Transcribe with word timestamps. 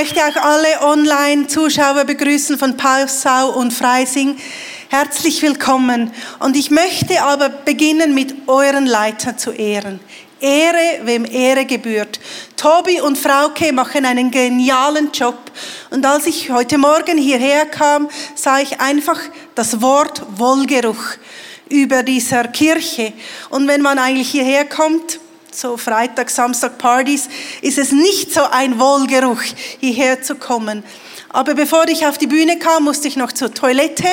möchte 0.00 0.26
auch 0.26 0.36
alle 0.36 0.80
Online-Zuschauer 0.80 2.04
begrüßen 2.06 2.56
von 2.56 2.74
Pausau 2.74 3.50
und 3.50 3.70
Freising. 3.70 4.34
Herzlich 4.88 5.42
willkommen. 5.42 6.10
Und 6.38 6.56
ich 6.56 6.70
möchte 6.70 7.22
aber 7.22 7.50
beginnen 7.50 8.14
mit 8.14 8.48
euren 8.48 8.86
Leitern 8.86 9.36
zu 9.36 9.50
ehren. 9.50 10.00
Ehre, 10.40 11.00
wem 11.02 11.26
Ehre 11.26 11.66
gebührt. 11.66 12.18
Tobi 12.56 13.02
und 13.02 13.18
Frauke 13.18 13.74
machen 13.74 14.06
einen 14.06 14.30
genialen 14.30 15.12
Job. 15.12 15.38
Und 15.90 16.06
als 16.06 16.26
ich 16.26 16.48
heute 16.50 16.78
Morgen 16.78 17.18
hierher 17.18 17.66
kam, 17.66 18.08
sah 18.34 18.58
ich 18.58 18.80
einfach 18.80 19.20
das 19.54 19.82
Wort 19.82 20.22
Wohlgeruch 20.30 21.18
über 21.68 22.02
dieser 22.02 22.48
Kirche. 22.48 23.12
Und 23.50 23.68
wenn 23.68 23.82
man 23.82 23.98
eigentlich 23.98 24.30
hierher 24.30 24.64
kommt, 24.64 25.20
so 25.54 25.76
Freitag, 25.76 26.30
Samstag 26.30 26.78
Partys, 26.78 27.28
ist 27.62 27.78
es 27.78 27.92
nicht 27.92 28.32
so 28.32 28.42
ein 28.42 28.78
Wohlgeruch, 28.78 29.42
hierher 29.80 30.22
zu 30.22 30.34
kommen. 30.34 30.84
Aber 31.28 31.54
bevor 31.54 31.88
ich 31.88 32.06
auf 32.06 32.18
die 32.18 32.26
Bühne 32.26 32.58
kam, 32.58 32.84
musste 32.84 33.08
ich 33.08 33.16
noch 33.16 33.32
zur 33.32 33.52
Toilette 33.52 34.08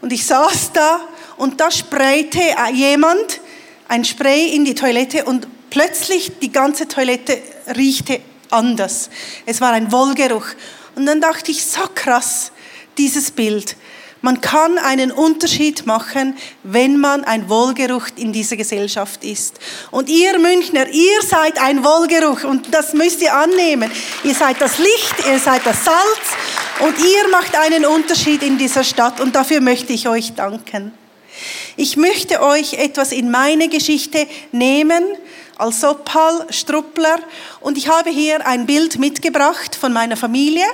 und 0.00 0.12
ich 0.12 0.26
saß 0.26 0.72
da 0.72 1.00
und 1.36 1.60
da 1.60 1.70
sprayte 1.70 2.40
jemand 2.72 3.40
ein 3.88 4.04
Spray 4.04 4.54
in 4.54 4.64
die 4.64 4.74
Toilette 4.74 5.24
und 5.24 5.46
plötzlich 5.70 6.38
die 6.40 6.52
ganze 6.52 6.88
Toilette 6.88 7.38
riechte 7.76 8.20
anders. 8.50 9.10
Es 9.46 9.60
war 9.60 9.72
ein 9.72 9.90
Wohlgeruch. 9.92 10.46
Und 10.94 11.06
dann 11.06 11.20
dachte 11.20 11.50
ich, 11.50 11.64
so 11.64 11.80
krass, 11.94 12.52
dieses 12.98 13.30
Bild. 13.30 13.76
Man 14.24 14.40
kann 14.40 14.78
einen 14.78 15.10
Unterschied 15.10 15.84
machen, 15.84 16.36
wenn 16.62 16.98
man 16.98 17.24
ein 17.24 17.48
Wohlgeruch 17.48 18.06
in 18.14 18.32
dieser 18.32 18.56
Gesellschaft 18.56 19.24
ist. 19.24 19.58
Und 19.90 20.08
ihr 20.08 20.38
Münchner, 20.38 20.88
ihr 20.88 21.22
seid 21.22 21.60
ein 21.60 21.84
Wohlgeruch 21.84 22.44
und 22.44 22.72
das 22.72 22.94
müsst 22.94 23.20
ihr 23.20 23.34
annehmen. 23.34 23.90
Ihr 24.22 24.34
seid 24.34 24.60
das 24.60 24.78
Licht, 24.78 25.26
ihr 25.26 25.40
seid 25.40 25.66
das 25.66 25.84
Salz 25.84 25.98
und 26.78 26.96
ihr 27.00 27.28
macht 27.32 27.56
einen 27.56 27.84
Unterschied 27.84 28.44
in 28.44 28.58
dieser 28.58 28.84
Stadt 28.84 29.20
und 29.20 29.34
dafür 29.34 29.60
möchte 29.60 29.92
ich 29.92 30.08
euch 30.08 30.34
danken. 30.34 30.92
Ich 31.76 31.96
möchte 31.96 32.42
euch 32.42 32.74
etwas 32.74 33.10
in 33.10 33.28
meine 33.28 33.68
Geschichte 33.68 34.28
nehmen 34.52 35.02
als 35.58 35.80
Sopal 35.80 36.46
Struppler 36.50 37.18
und 37.60 37.76
ich 37.76 37.88
habe 37.88 38.10
hier 38.10 38.46
ein 38.46 38.66
Bild 38.66 39.00
mitgebracht 39.00 39.74
von 39.74 39.92
meiner 39.92 40.16
Familie. 40.16 40.64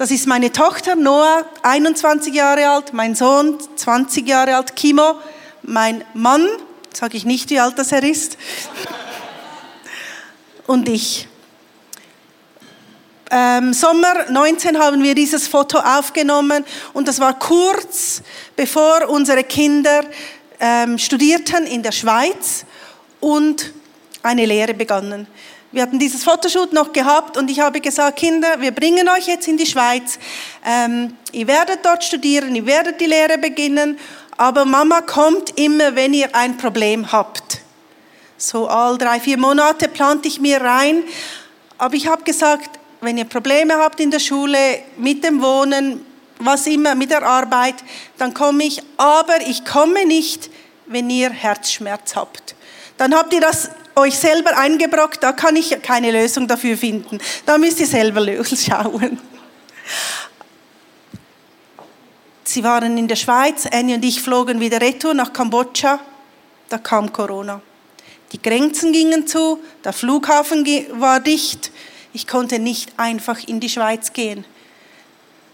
Das 0.00 0.10
ist 0.10 0.26
meine 0.26 0.50
Tochter 0.50 0.96
Noah, 0.96 1.44
21 1.60 2.32
Jahre 2.32 2.66
alt, 2.70 2.94
mein 2.94 3.14
Sohn, 3.14 3.58
20 3.76 4.26
Jahre 4.26 4.56
alt, 4.56 4.74
Kimo, 4.74 5.16
mein 5.60 6.02
Mann, 6.14 6.48
sage 6.90 7.18
ich 7.18 7.26
nicht, 7.26 7.50
wie 7.50 7.60
alt 7.60 7.78
das 7.78 7.92
er 7.92 8.02
ist, 8.02 8.38
und 10.66 10.88
ich. 10.88 11.28
Ähm, 13.30 13.74
Sommer 13.74 14.30
19 14.30 14.78
haben 14.78 15.02
wir 15.02 15.14
dieses 15.14 15.46
Foto 15.46 15.78
aufgenommen 15.78 16.64
und 16.94 17.06
das 17.06 17.20
war 17.20 17.38
kurz 17.38 18.22
bevor 18.56 19.06
unsere 19.06 19.44
Kinder 19.44 20.00
ähm, 20.60 20.96
studierten 20.96 21.66
in 21.66 21.82
der 21.82 21.92
Schweiz 21.92 22.64
und 23.20 23.74
eine 24.22 24.46
Lehre 24.46 24.72
begannen. 24.72 25.26
Wir 25.72 25.82
hatten 25.82 26.00
dieses 26.00 26.24
Fotoshoot 26.24 26.72
noch 26.72 26.92
gehabt 26.92 27.36
und 27.36 27.48
ich 27.48 27.60
habe 27.60 27.80
gesagt, 27.80 28.18
Kinder, 28.18 28.60
wir 28.60 28.72
bringen 28.72 29.08
euch 29.08 29.28
jetzt 29.28 29.46
in 29.46 29.56
die 29.56 29.66
Schweiz. 29.66 30.18
Ähm, 30.66 31.16
ihr 31.30 31.46
werdet 31.46 31.84
dort 31.84 32.02
studieren, 32.02 32.56
ihr 32.56 32.66
werdet 32.66 33.00
die 33.00 33.06
Lehre 33.06 33.38
beginnen, 33.38 33.96
aber 34.36 34.64
Mama 34.64 35.00
kommt 35.00 35.56
immer, 35.56 35.94
wenn 35.94 36.12
ihr 36.12 36.34
ein 36.34 36.56
Problem 36.56 37.12
habt. 37.12 37.60
So 38.36 38.66
all 38.66 38.98
drei, 38.98 39.20
vier 39.20 39.38
Monate 39.38 39.86
plante 39.86 40.26
ich 40.26 40.40
mir 40.40 40.60
rein, 40.60 41.04
aber 41.78 41.94
ich 41.94 42.08
habe 42.08 42.24
gesagt, 42.24 42.80
wenn 43.00 43.16
ihr 43.16 43.26
Probleme 43.26 43.74
habt 43.74 44.00
in 44.00 44.10
der 44.10 44.18
Schule, 44.18 44.58
mit 44.96 45.22
dem 45.22 45.40
Wohnen, 45.40 46.04
was 46.40 46.66
immer, 46.66 46.96
mit 46.96 47.12
der 47.12 47.22
Arbeit, 47.22 47.76
dann 48.18 48.34
komme 48.34 48.64
ich, 48.64 48.82
aber 48.96 49.40
ich 49.46 49.64
komme 49.64 50.04
nicht, 50.04 50.50
wenn 50.86 51.08
ihr 51.10 51.30
Herzschmerz 51.30 52.16
habt. 52.16 52.56
Dann 53.00 53.14
habt 53.14 53.32
ihr 53.32 53.40
das 53.40 53.70
euch 53.96 54.18
selber 54.18 54.58
eingebrockt, 54.58 55.22
da 55.22 55.32
kann 55.32 55.56
ich 55.56 55.74
keine 55.80 56.10
Lösung 56.10 56.46
dafür 56.46 56.76
finden. 56.76 57.18
Da 57.46 57.56
müsst 57.56 57.80
ihr 57.80 57.86
selber 57.86 58.20
schauen. 58.44 59.18
Sie 62.44 62.62
waren 62.62 62.98
in 62.98 63.08
der 63.08 63.16
Schweiz, 63.16 63.64
Annie 63.72 63.96
und 63.96 64.04
ich 64.04 64.20
flogen 64.20 64.60
wieder 64.60 64.82
retour 64.82 65.14
nach 65.14 65.32
Kambodscha. 65.32 65.98
Da 66.68 66.76
kam 66.76 67.10
Corona. 67.10 67.62
Die 68.32 68.42
Grenzen 68.42 68.92
gingen 68.92 69.26
zu, 69.26 69.60
der 69.82 69.94
Flughafen 69.94 70.66
war 71.00 71.20
dicht. 71.20 71.72
Ich 72.12 72.26
konnte 72.26 72.58
nicht 72.58 72.92
einfach 72.98 73.48
in 73.48 73.60
die 73.60 73.70
Schweiz 73.70 74.12
gehen. 74.12 74.44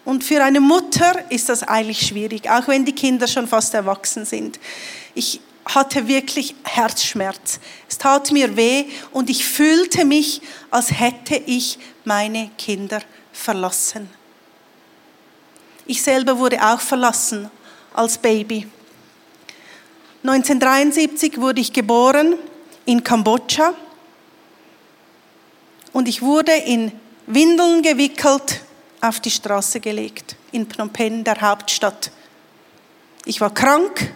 Und 0.04 0.24
für 0.24 0.42
eine 0.42 0.58
Mutter 0.58 1.30
ist 1.30 1.48
das 1.48 1.62
eigentlich 1.62 2.08
schwierig, 2.08 2.50
auch 2.50 2.66
wenn 2.66 2.84
die 2.84 2.94
Kinder 2.94 3.28
schon 3.28 3.46
fast 3.46 3.72
erwachsen 3.72 4.24
sind. 4.24 4.58
Ich 5.14 5.40
hatte 5.66 6.06
wirklich 6.06 6.54
Herzschmerz. 6.65 7.60
Es 7.88 7.99
tat 7.99 8.31
mir 8.31 8.56
weh 8.56 8.87
und 9.12 9.28
ich 9.28 9.44
fühlte 9.44 10.04
mich, 10.04 10.41
als 10.71 10.91
hätte 10.93 11.37
ich 11.37 11.78
meine 12.04 12.50
Kinder 12.56 13.00
verlassen. 13.32 14.09
Ich 15.87 16.03
selber 16.03 16.38
wurde 16.38 16.62
auch 16.62 16.81
verlassen 16.81 17.50
als 17.94 18.19
Baby. 18.19 18.66
1973 20.22 21.41
wurde 21.41 21.60
ich 21.60 21.72
geboren 21.72 22.34
in 22.84 23.03
Kambodscha 23.03 23.75
und 25.93 26.09
ich 26.09 26.22
wurde 26.22 26.53
in 26.53 26.93
Windeln 27.27 27.83
gewickelt 27.83 28.62
auf 29.00 29.21
die 29.21 29.31
Straße 29.31 29.81
gelegt 29.81 30.37
in 30.53 30.69
Phnom 30.69 30.91
Penh, 30.91 31.22
der 31.22 31.41
Hauptstadt. 31.41 32.10
Ich 33.25 33.41
war 33.41 33.53
krank, 33.53 34.12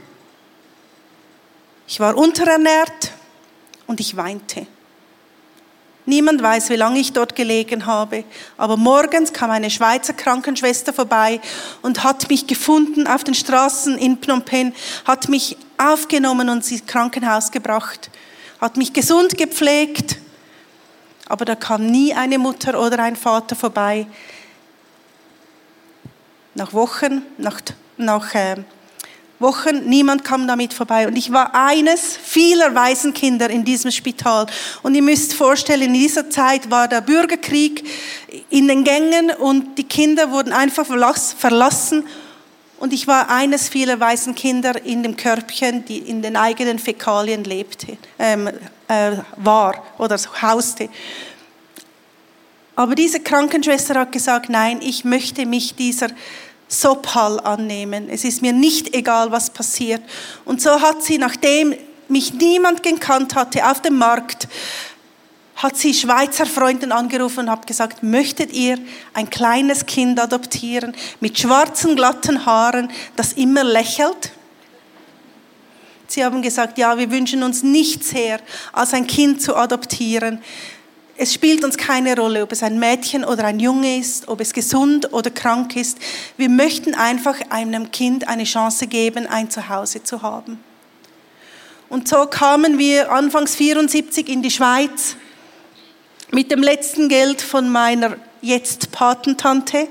ich 1.90 1.98
war 1.98 2.16
unterernährt 2.16 3.10
und 3.88 3.98
ich 3.98 4.16
weinte. 4.16 4.64
Niemand 6.06 6.40
weiß, 6.40 6.70
wie 6.70 6.76
lange 6.76 7.00
ich 7.00 7.12
dort 7.12 7.34
gelegen 7.34 7.84
habe, 7.84 8.22
aber 8.56 8.76
morgens 8.76 9.32
kam 9.32 9.50
eine 9.50 9.70
Schweizer 9.70 10.12
Krankenschwester 10.12 10.92
vorbei 10.92 11.40
und 11.82 12.04
hat 12.04 12.30
mich 12.30 12.46
gefunden 12.46 13.08
auf 13.08 13.24
den 13.24 13.34
Straßen 13.34 13.98
in 13.98 14.18
Phnom 14.22 14.42
Penh, 14.42 14.72
hat 15.04 15.28
mich 15.28 15.56
aufgenommen 15.78 16.48
und 16.48 16.70
ins 16.70 16.86
Krankenhaus 16.86 17.50
gebracht, 17.50 18.08
hat 18.60 18.76
mich 18.76 18.92
gesund 18.92 19.36
gepflegt, 19.36 20.16
aber 21.26 21.44
da 21.44 21.56
kam 21.56 21.86
nie 21.86 22.14
eine 22.14 22.38
Mutter 22.38 22.80
oder 22.80 23.00
ein 23.02 23.16
Vater 23.16 23.56
vorbei. 23.56 24.06
Nach 26.54 26.72
Wochen, 26.72 27.22
nach, 27.36 27.60
nach 27.96 28.32
äh, 28.36 28.58
Wochen, 29.40 29.88
niemand 29.88 30.22
kam 30.22 30.46
damit 30.46 30.74
vorbei. 30.74 31.08
Und 31.08 31.16
ich 31.16 31.32
war 31.32 31.54
eines 31.54 32.16
vieler 32.16 32.75
Waisenkinder 32.75 33.48
in 33.48 33.64
diesem 33.64 33.90
Spital. 33.90 34.46
Und 34.82 34.94
ihr 34.94 35.02
müsst 35.02 35.32
vorstellen, 35.32 35.82
in 35.82 35.94
dieser 35.94 36.28
Zeit 36.28 36.70
war 36.70 36.88
der 36.88 37.00
Bürgerkrieg 37.00 37.82
in 38.50 38.69
den 38.69 38.84
Gängen 38.84 39.31
und 39.31 39.78
die 39.78 39.84
Kinder 39.84 40.31
wurden 40.31 40.52
einfach 40.52 40.84
verlassen. 40.84 42.04
Und 42.78 42.92
ich 42.92 43.06
war 43.06 43.31
eines 43.31 43.69
vieler 43.69 43.98
Waisenkinder 43.98 44.84
in 44.84 45.02
dem 45.02 45.16
Körbchen, 45.16 45.84
die 45.86 45.98
in 45.98 46.22
den 46.22 46.36
eigenen 46.36 46.78
Fäkalien 46.78 47.44
lebte, 47.44 47.96
ähm, 48.19 48.48
äh, 48.88 49.12
war 49.36 49.82
oder 49.98 50.19
hauste. 50.43 50.88
Aber 52.76 52.94
diese 52.94 53.20
Krankenschwester 53.20 53.94
hat 53.94 54.12
gesagt, 54.12 54.48
nein, 54.48 54.81
ich 54.82 55.04
möchte 55.04 55.44
mich 55.44 55.75
dieser 55.75 56.08
Sopal 56.70 57.40
annehmen. 57.40 58.08
Es 58.08 58.25
ist 58.25 58.43
mir 58.43 58.52
nicht 58.52 58.94
egal, 58.94 59.32
was 59.32 59.50
passiert. 59.50 60.00
Und 60.44 60.62
so 60.62 60.81
hat 60.81 61.02
sie, 61.02 61.19
nachdem 61.19 61.75
mich 62.08 62.32
niemand 62.32 62.82
gekannt 62.82 63.34
hatte 63.34 63.69
auf 63.69 63.82
dem 63.82 63.99
Markt, 63.99 64.46
hat 65.56 65.76
sie 65.76 65.93
Schweizer 65.93 66.46
Freunden 66.46 66.93
angerufen 66.93 67.40
und 67.40 67.50
hat 67.50 67.67
gesagt, 67.67 68.02
möchtet 68.02 68.52
ihr 68.52 68.78
ein 69.12 69.28
kleines 69.28 69.84
Kind 69.84 70.19
adoptieren 70.19 70.94
mit 71.19 71.38
schwarzen, 71.38 71.96
glatten 71.96 72.46
Haaren, 72.46 72.90
das 73.17 73.34
immer 73.34 73.64
lächelt? 73.64 74.32
Sie 76.06 76.25
haben 76.25 76.40
gesagt, 76.40 76.78
ja, 76.78 76.96
wir 76.96 77.11
wünschen 77.11 77.43
uns 77.43 77.62
nichts 77.62 78.14
her, 78.14 78.40
als 78.72 78.94
ein 78.94 79.06
Kind 79.06 79.43
zu 79.43 79.55
adoptieren. 79.55 80.43
Es 81.22 81.34
spielt 81.34 81.64
uns 81.64 81.76
keine 81.76 82.17
Rolle, 82.17 82.43
ob 82.43 82.50
es 82.50 82.62
ein 82.62 82.78
Mädchen 82.78 83.26
oder 83.26 83.44
ein 83.44 83.61
Junge 83.61 83.99
ist, 83.99 84.26
ob 84.26 84.40
es 84.40 84.55
gesund 84.55 85.12
oder 85.12 85.28
krank 85.28 85.76
ist. 85.76 85.99
Wir 86.38 86.49
möchten 86.49 86.94
einfach 86.94 87.37
einem 87.50 87.90
Kind 87.90 88.26
eine 88.26 88.44
Chance 88.44 88.87
geben, 88.87 89.26
ein 89.26 89.50
Zuhause 89.50 90.02
zu 90.02 90.22
haben. 90.22 90.64
Und 91.90 92.08
so 92.08 92.25
kamen 92.25 92.78
wir 92.78 93.12
anfangs 93.12 93.55
74 93.55 94.31
in 94.31 94.40
die 94.40 94.50
Schweiz 94.50 95.17
mit 96.31 96.50
dem 96.50 96.62
letzten 96.62 97.11
Geld 97.11 97.43
von 97.43 97.69
meiner 97.69 98.17
jetzt 98.40 98.90
Patentante 98.90 99.88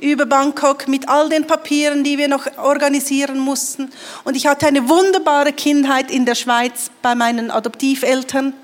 über 0.00 0.26
Bangkok 0.26 0.88
mit 0.88 1.08
all 1.08 1.28
den 1.28 1.46
Papieren, 1.46 2.02
die 2.02 2.18
wir 2.18 2.26
noch 2.26 2.48
organisieren 2.58 3.38
mussten. 3.38 3.92
Und 4.24 4.36
ich 4.36 4.48
hatte 4.48 4.66
eine 4.66 4.88
wunderbare 4.88 5.52
Kindheit 5.52 6.10
in 6.10 6.26
der 6.26 6.34
Schweiz 6.34 6.90
bei 7.00 7.14
meinen 7.14 7.52
Adoptiveltern. 7.52 8.54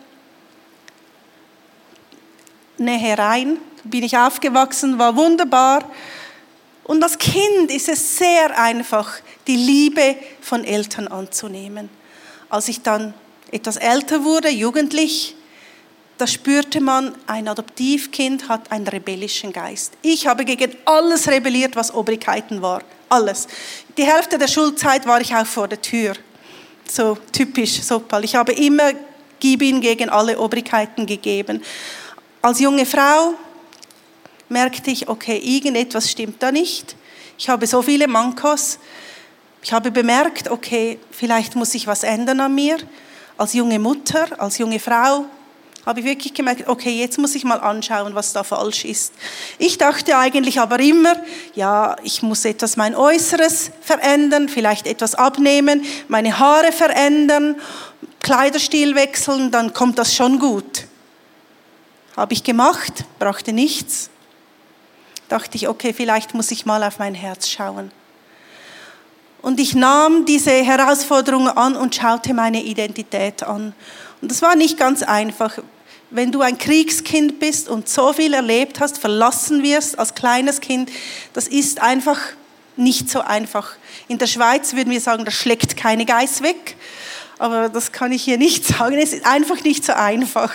Nähe 2.78 3.18
rein, 3.18 3.58
bin 3.84 4.02
ich 4.04 4.16
aufgewachsen, 4.16 4.98
war 4.98 5.16
wunderbar. 5.16 5.84
Und 6.84 7.02
als 7.02 7.18
Kind 7.18 7.70
ist 7.70 7.88
es 7.88 8.16
sehr 8.16 8.58
einfach, 8.58 9.18
die 9.46 9.56
Liebe 9.56 10.16
von 10.40 10.64
Eltern 10.64 11.08
anzunehmen. 11.08 11.90
Als 12.48 12.68
ich 12.68 12.82
dann 12.82 13.12
etwas 13.50 13.76
älter 13.76 14.24
wurde, 14.24 14.48
jugendlich, 14.48 15.36
da 16.16 16.26
spürte 16.26 16.80
man, 16.80 17.14
ein 17.26 17.46
Adoptivkind 17.46 18.48
hat 18.48 18.72
einen 18.72 18.88
rebellischen 18.88 19.52
Geist. 19.52 19.92
Ich 20.02 20.26
habe 20.26 20.44
gegen 20.44 20.74
alles 20.84 21.28
rebelliert, 21.28 21.76
was 21.76 21.94
Obrigkeiten 21.94 22.62
war. 22.62 22.82
Alles. 23.08 23.46
Die 23.96 24.04
Hälfte 24.04 24.38
der 24.38 24.48
Schulzeit 24.48 25.06
war 25.06 25.20
ich 25.20 25.34
auch 25.34 25.46
vor 25.46 25.68
der 25.68 25.80
Tür. 25.80 26.14
So 26.90 27.16
typisch 27.32 27.82
Sopal. 27.82 28.24
Ich 28.24 28.34
habe 28.34 28.52
immer 28.52 28.92
Gibin 29.38 29.80
gegen 29.80 30.08
alle 30.08 30.38
Obrigkeiten 30.38 31.06
gegeben. 31.06 31.62
Als 32.40 32.60
junge 32.60 32.86
Frau 32.86 33.34
merkte 34.48 34.90
ich, 34.90 35.08
okay, 35.08 35.38
irgendetwas 35.38 36.10
stimmt 36.10 36.42
da 36.42 36.52
nicht. 36.52 36.96
Ich 37.36 37.48
habe 37.48 37.66
so 37.66 37.82
viele 37.82 38.06
Mankos. 38.06 38.78
Ich 39.62 39.72
habe 39.72 39.90
bemerkt, 39.90 40.48
okay, 40.50 40.98
vielleicht 41.10 41.56
muss 41.56 41.74
ich 41.74 41.86
was 41.86 42.04
ändern 42.04 42.40
an 42.40 42.54
mir. 42.54 42.78
Als 43.36 43.54
junge 43.54 43.78
Mutter, 43.78 44.40
als 44.40 44.58
junge 44.58 44.78
Frau 44.78 45.26
habe 45.84 46.00
ich 46.00 46.06
wirklich 46.06 46.34
gemerkt, 46.34 46.68
okay, 46.68 46.90
jetzt 46.90 47.18
muss 47.18 47.34
ich 47.34 47.44
mal 47.44 47.60
anschauen, 47.60 48.14
was 48.14 48.32
da 48.32 48.44
falsch 48.44 48.84
ist. 48.84 49.14
Ich 49.58 49.78
dachte 49.78 50.18
eigentlich 50.18 50.60
aber 50.60 50.78
immer, 50.80 51.16
ja, 51.54 51.96
ich 52.02 52.22
muss 52.22 52.44
etwas 52.44 52.76
mein 52.76 52.94
Äußeres 52.94 53.70
verändern, 53.80 54.48
vielleicht 54.48 54.86
etwas 54.86 55.14
abnehmen, 55.14 55.82
meine 56.08 56.38
Haare 56.38 56.72
verändern, 56.72 57.56
Kleiderstil 58.20 58.94
wechseln, 58.96 59.50
dann 59.50 59.72
kommt 59.72 59.98
das 59.98 60.14
schon 60.14 60.38
gut. 60.38 60.87
Habe 62.18 62.32
ich 62.32 62.42
gemacht, 62.42 63.04
brachte 63.20 63.52
nichts. 63.52 64.10
Dachte 65.28 65.56
ich, 65.56 65.68
okay, 65.68 65.92
vielleicht 65.92 66.34
muss 66.34 66.50
ich 66.50 66.66
mal 66.66 66.82
auf 66.82 66.98
mein 66.98 67.14
Herz 67.14 67.48
schauen. 67.48 67.92
Und 69.40 69.60
ich 69.60 69.76
nahm 69.76 70.26
diese 70.26 70.50
Herausforderung 70.50 71.46
an 71.46 71.76
und 71.76 71.94
schaute 71.94 72.34
meine 72.34 72.64
Identität 72.64 73.44
an. 73.44 73.72
Und 74.20 74.32
das 74.32 74.42
war 74.42 74.56
nicht 74.56 74.76
ganz 74.76 75.04
einfach 75.04 75.60
wenn 76.10 76.32
du 76.32 76.40
ein 76.40 76.56
Kriegskind 76.58 77.38
bist 77.38 77.68
und 77.68 77.88
so 77.88 78.12
viel 78.12 78.32
erlebt 78.32 78.80
hast, 78.80 78.98
verlassen 78.98 79.62
wirst 79.62 79.98
als 79.98 80.14
kleines 80.14 80.60
Kind, 80.60 80.90
das 81.34 81.46
ist 81.46 81.82
einfach 81.82 82.18
nicht 82.76 83.10
so 83.10 83.20
einfach. 83.20 83.72
In 84.08 84.18
der 84.18 84.26
Schweiz 84.26 84.74
würden 84.74 84.90
wir 84.90 85.02
sagen, 85.02 85.24
das 85.24 85.34
schlägt 85.34 85.76
keine 85.76 86.06
Geiß 86.06 86.42
weg, 86.42 86.76
aber 87.38 87.68
das 87.68 87.92
kann 87.92 88.10
ich 88.10 88.22
hier 88.22 88.38
nicht 88.38 88.64
sagen. 88.78 88.96
Es 88.98 89.12
ist 89.12 89.26
einfach 89.26 89.62
nicht 89.62 89.84
so 89.84 89.92
einfach, 89.92 90.50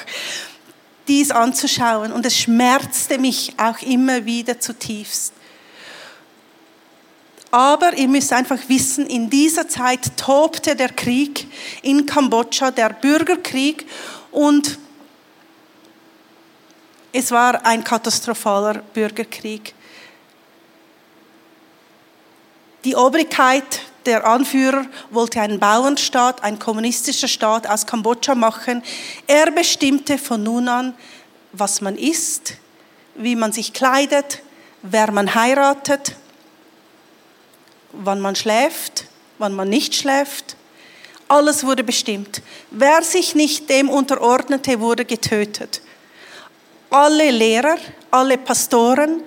dies 1.08 1.32
anzuschauen 1.32 2.12
und 2.12 2.26
es 2.26 2.38
schmerzte 2.38 3.18
mich 3.18 3.54
auch 3.58 3.82
immer 3.82 4.26
wieder 4.26 4.60
zutiefst. 4.60 5.34
Aber 7.52 7.94
ihr 7.94 8.08
müsst 8.08 8.34
einfach 8.34 8.58
wissen, 8.68 9.06
in 9.06 9.30
dieser 9.30 9.68
Zeit 9.68 10.18
tobte 10.18 10.76
der 10.76 10.90
Krieg 10.90 11.46
in 11.84 12.06
Kambodscha, 12.06 12.72
der 12.72 12.90
Bürgerkrieg 12.90 13.86
und 14.32 14.80
es 17.12 17.30
war 17.30 17.64
ein 17.64 17.84
katastrophaler 17.84 18.82
Bürgerkrieg. 18.94 19.76
Die 22.84 22.96
Obrigkeit, 22.96 23.82
der 24.06 24.26
Anführer, 24.26 24.86
wollte 25.10 25.42
einen 25.42 25.60
Bauernstaat, 25.60 26.44
einen 26.44 26.60
kommunistischen 26.60 27.30
Staat 27.30 27.68
aus 27.68 27.86
Kambodscha 27.86 28.36
machen. 28.36 28.84
Er 29.28 29.52
bestimmte 29.52 30.18
von 30.18 30.44
nun 30.44 30.68
an, 30.68 30.94
was 31.52 31.82
man 31.82 31.98
isst, 31.98 32.56
wie 33.16 33.36
man 33.36 33.52
sich 33.52 33.74
kleidet, 33.74 34.42
wer 34.82 35.12
man 35.12 35.36
heiratet, 35.36 36.16
wann 37.92 38.20
man 38.20 38.36
schläft, 38.36 39.06
wann 39.38 39.54
man 39.54 39.70
nicht 39.70 39.96
schläft. 39.96 40.56
Alles 41.28 41.66
wurde 41.66 41.84
bestimmt. 41.84 42.42
Wer 42.72 43.02
sich 43.04 43.34
nicht 43.34 43.70
dem 43.70 43.90
unterordnete, 43.90 44.80
wurde 44.80 45.06
getötet 45.06 45.82
alle 46.94 47.32
Lehrer, 47.32 47.78
alle 48.12 48.38
Pastoren, 48.38 49.24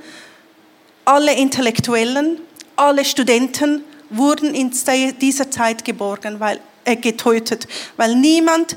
alle 1.04 1.34
Intellektuellen, 1.34 2.40
alle 2.76 3.04
Studenten 3.04 3.84
wurden 4.10 4.54
in 4.54 4.72
dieser 5.20 5.50
Zeit 5.50 5.84
geborgen, 5.84 6.40
weil, 6.40 6.60
äh, 6.84 6.96
getötet, 6.96 7.66
weil 7.96 8.14
niemand 8.14 8.76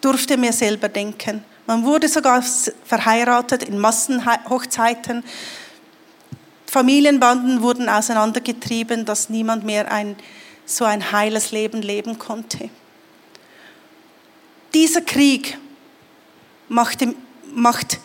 durfte 0.00 0.36
mehr 0.36 0.52
selber 0.52 0.88
denken. 0.88 1.44
Man 1.66 1.84
wurde 1.84 2.08
sogar 2.08 2.42
verheiratet 2.84 3.64
in 3.64 3.78
Massenhochzeiten. 3.78 5.24
Familienbanden 6.66 7.62
wurden 7.62 7.88
auseinandergetrieben, 7.88 9.04
dass 9.04 9.30
niemand 9.30 9.64
mehr 9.64 9.90
ein, 9.90 10.16
so 10.64 10.84
ein 10.84 11.10
heiles 11.12 11.50
Leben 11.50 11.82
leben 11.82 12.18
konnte. 12.18 12.70
Dieser 14.74 15.00
Krieg 15.00 15.58
machte 16.68 17.14
macht 17.56 17.98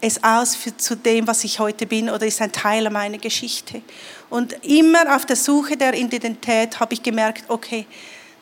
es 0.00 0.22
aus 0.22 0.56
für, 0.56 0.76
zu 0.76 0.96
dem, 0.96 1.26
was 1.26 1.44
ich 1.44 1.58
heute 1.58 1.86
bin 1.86 2.10
oder 2.10 2.26
ist 2.26 2.42
ein 2.42 2.52
Teil 2.52 2.90
meiner 2.90 3.18
Geschichte. 3.18 3.82
Und 4.28 4.64
immer 4.64 5.14
auf 5.14 5.24
der 5.24 5.36
Suche 5.36 5.76
der 5.76 5.94
Identität 5.94 6.80
habe 6.80 6.94
ich 6.94 7.02
gemerkt, 7.02 7.44
okay, 7.48 7.86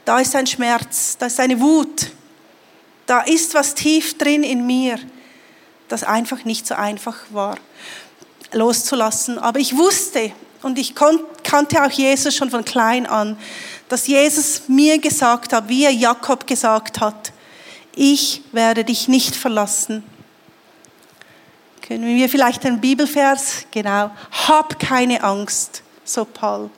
da 0.04 0.19
ist 0.19 0.34
ein 0.34 0.46
Schmerz, 0.46 1.16
da 1.19 1.26
ist 1.26 1.41
eine 1.41 1.60
Wut, 1.60 2.10
da 3.06 3.20
ist 3.20 3.55
was 3.55 3.74
tief 3.74 4.17
drin 4.17 4.43
in 4.43 4.67
mir, 4.67 4.98
das 5.88 6.05
einfach 6.05 6.44
nicht 6.44 6.67
so 6.67 6.74
einfach 6.74 7.17
war 7.31 7.56
loszulassen. 8.53 9.38
Aber 9.38 9.58
ich 9.58 9.76
wusste 9.76 10.32
und 10.62 10.79
ich 10.79 10.94
kannte 10.94 11.82
auch 11.82 11.91
Jesus 11.91 12.34
schon 12.34 12.50
von 12.50 12.64
klein 12.64 13.06
an, 13.06 13.36
dass 13.88 14.06
Jesus 14.06 14.62
mir 14.69 14.98
gesagt 14.98 15.53
hat, 15.53 15.69
wie 15.69 15.84
er 15.84 15.91
Jakob 15.91 16.46
gesagt 16.46 17.00
hat, 17.00 17.32
ich 17.94 18.43
werde 18.53 18.84
dich 18.84 19.08
nicht 19.08 19.36
verlassen 19.36 20.03
können 21.86 22.17
wir 22.17 22.31
vielleicht 22.31 22.64
einen 22.64 22.81
Bibelvers? 22.81 23.67
Genau. 23.70 24.10
Hab 24.48 24.81
keine 24.81 25.22
Angst, 25.22 25.82
so 26.03 26.24
Paul. 26.24 26.70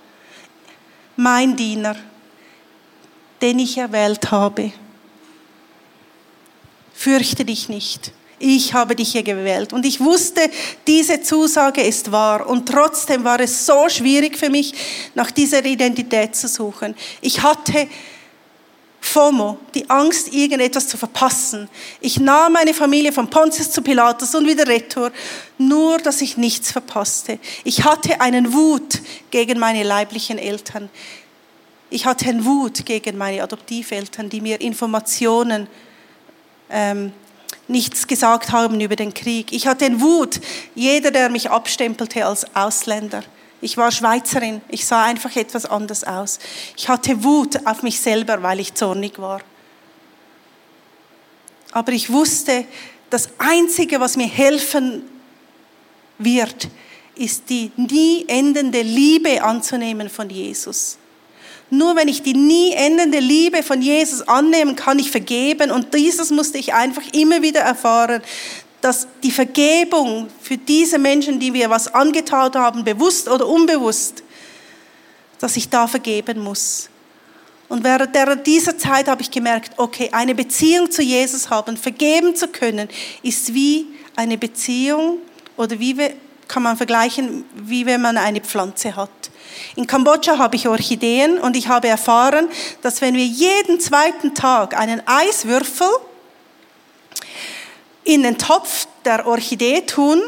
Mein 1.14 1.54
Diener, 1.54 1.94
den 3.40 3.60
ich 3.60 3.78
erwählt 3.78 4.30
habe. 4.32 4.72
Fürchte 6.92 7.44
dich 7.44 7.68
nicht. 7.68 8.12
Ich 8.40 8.74
habe 8.74 8.96
dich 8.96 9.12
hier 9.12 9.22
gewählt. 9.22 9.72
Und 9.72 9.86
ich 9.86 10.00
wusste, 10.00 10.50
diese 10.86 11.22
Zusage 11.22 11.82
ist 11.82 12.10
wahr. 12.10 12.46
Und 12.46 12.68
trotzdem 12.68 13.22
war 13.22 13.38
es 13.38 13.64
so 13.64 13.88
schwierig 13.88 14.36
für 14.36 14.50
mich, 14.50 14.74
nach 15.14 15.30
dieser 15.30 15.64
Identität 15.64 16.34
zu 16.34 16.48
suchen. 16.48 16.96
Ich 17.20 17.42
hatte 17.42 17.86
FOMO, 19.06 19.58
die 19.74 19.88
Angst, 19.88 20.32
irgendetwas 20.32 20.88
zu 20.88 20.96
verpassen. 20.96 21.68
Ich 22.00 22.18
nahm 22.18 22.52
meine 22.54 22.74
Familie 22.74 23.12
von 23.12 23.28
Pontius 23.30 23.70
zu 23.70 23.80
Pilatus 23.80 24.34
und 24.34 24.46
wieder 24.46 24.66
retour, 24.66 25.12
nur 25.58 25.98
dass 25.98 26.20
ich 26.20 26.36
nichts 26.36 26.72
verpasste. 26.72 27.38
Ich 27.64 27.84
hatte 27.84 28.20
einen 28.20 28.52
Wut 28.52 29.00
gegen 29.30 29.58
meine 29.58 29.84
leiblichen 29.84 30.38
Eltern. 30.38 30.90
Ich 31.88 32.04
hatte 32.04 32.28
einen 32.28 32.44
Wut 32.44 32.84
gegen 32.84 33.16
meine 33.16 33.42
Adoptiveltern, 33.42 34.28
die 34.28 34.40
mir 34.40 34.60
Informationen 34.60 35.68
ähm, 36.68 37.12
nichts 37.68 38.06
gesagt 38.06 38.50
haben 38.50 38.80
über 38.80 38.96
den 38.96 39.14
Krieg. 39.14 39.52
Ich 39.52 39.66
hatte 39.66 39.84
einen 39.84 40.00
Wut, 40.00 40.40
jeder, 40.74 41.10
der 41.10 41.28
mich 41.28 41.50
abstempelte 41.50 42.26
als 42.26 42.44
Ausländer. 42.54 43.22
Ich 43.66 43.76
war 43.76 43.90
Schweizerin. 43.90 44.62
Ich 44.68 44.86
sah 44.86 45.02
einfach 45.02 45.34
etwas 45.34 45.66
anders 45.66 46.04
aus. 46.04 46.38
Ich 46.76 46.88
hatte 46.88 47.24
Wut 47.24 47.66
auf 47.66 47.82
mich 47.82 47.98
selber, 47.98 48.40
weil 48.40 48.60
ich 48.60 48.74
zornig 48.74 49.18
war. 49.18 49.40
Aber 51.72 51.90
ich 51.90 52.08
wusste, 52.08 52.64
das 53.10 53.28
Einzige, 53.38 53.98
was 53.98 54.16
mir 54.16 54.28
helfen 54.28 55.02
wird, 56.16 56.68
ist 57.16 57.50
die 57.50 57.72
nie 57.74 58.24
endende 58.28 58.82
Liebe 58.82 59.42
anzunehmen 59.42 60.10
von 60.10 60.30
Jesus. 60.30 60.96
Nur 61.68 61.96
wenn 61.96 62.06
ich 62.06 62.22
die 62.22 62.34
nie 62.34 62.70
endende 62.70 63.18
Liebe 63.18 63.64
von 63.64 63.82
Jesus 63.82 64.22
annehmen 64.28 64.76
kann, 64.76 65.00
ich 65.00 65.10
vergeben. 65.10 65.72
Und 65.72 65.92
dieses 65.92 66.30
musste 66.30 66.58
ich 66.58 66.72
einfach 66.72 67.02
immer 67.12 67.42
wieder 67.42 67.62
erfahren, 67.62 68.22
dass 68.80 69.06
die 69.22 69.30
Vergebung 69.30 70.28
für 70.40 70.56
diese 70.56 70.98
Menschen, 70.98 71.40
die 71.40 71.52
wir 71.52 71.70
was 71.70 71.92
angetan 71.92 72.52
haben, 72.54 72.84
bewusst 72.84 73.28
oder 73.28 73.46
unbewusst, 73.46 74.22
dass 75.38 75.56
ich 75.56 75.68
da 75.68 75.86
vergeben 75.86 76.40
muss. 76.40 76.88
Und 77.68 77.82
während 77.82 78.46
dieser 78.46 78.78
Zeit 78.78 79.08
habe 79.08 79.22
ich 79.22 79.30
gemerkt, 79.30 79.72
okay, 79.76 80.10
eine 80.12 80.34
Beziehung 80.34 80.90
zu 80.90 81.02
Jesus 81.02 81.50
haben, 81.50 81.76
vergeben 81.76 82.36
zu 82.36 82.48
können, 82.48 82.88
ist 83.22 83.52
wie 83.52 83.86
eine 84.14 84.38
Beziehung 84.38 85.18
oder 85.56 85.78
wie 85.80 85.96
kann 86.46 86.62
man 86.62 86.76
vergleichen, 86.76 87.44
wie 87.54 87.86
wenn 87.86 88.00
man 88.00 88.16
eine 88.18 88.40
Pflanze 88.40 88.94
hat. 88.94 89.10
In 89.74 89.86
Kambodscha 89.86 90.38
habe 90.38 90.56
ich 90.56 90.68
Orchideen 90.68 91.38
und 91.38 91.56
ich 91.56 91.68
habe 91.68 91.88
erfahren, 91.88 92.48
dass 92.82 93.00
wenn 93.00 93.14
wir 93.14 93.24
jeden 93.24 93.80
zweiten 93.80 94.34
Tag 94.34 94.78
einen 94.78 95.02
Eiswürfel 95.06 95.88
in 98.06 98.22
den 98.22 98.38
Topf 98.38 98.86
der 99.04 99.26
Orchidee 99.26 99.82
tun, 99.82 100.22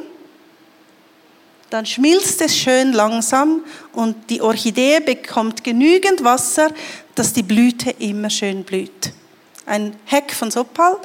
dann 1.70 1.86
schmilzt 1.86 2.40
es 2.40 2.56
schön 2.56 2.92
langsam 2.92 3.62
und 3.92 4.30
die 4.30 4.42
Orchidee 4.42 5.00
bekommt 5.00 5.62
genügend 5.62 6.24
Wasser, 6.24 6.70
dass 7.14 7.32
die 7.32 7.42
Blüte 7.42 7.90
immer 7.98 8.30
schön 8.30 8.64
blüht. 8.64 9.12
Ein 9.64 9.94
Heck 10.06 10.32
von 10.32 10.50
Sopal. 10.50 10.96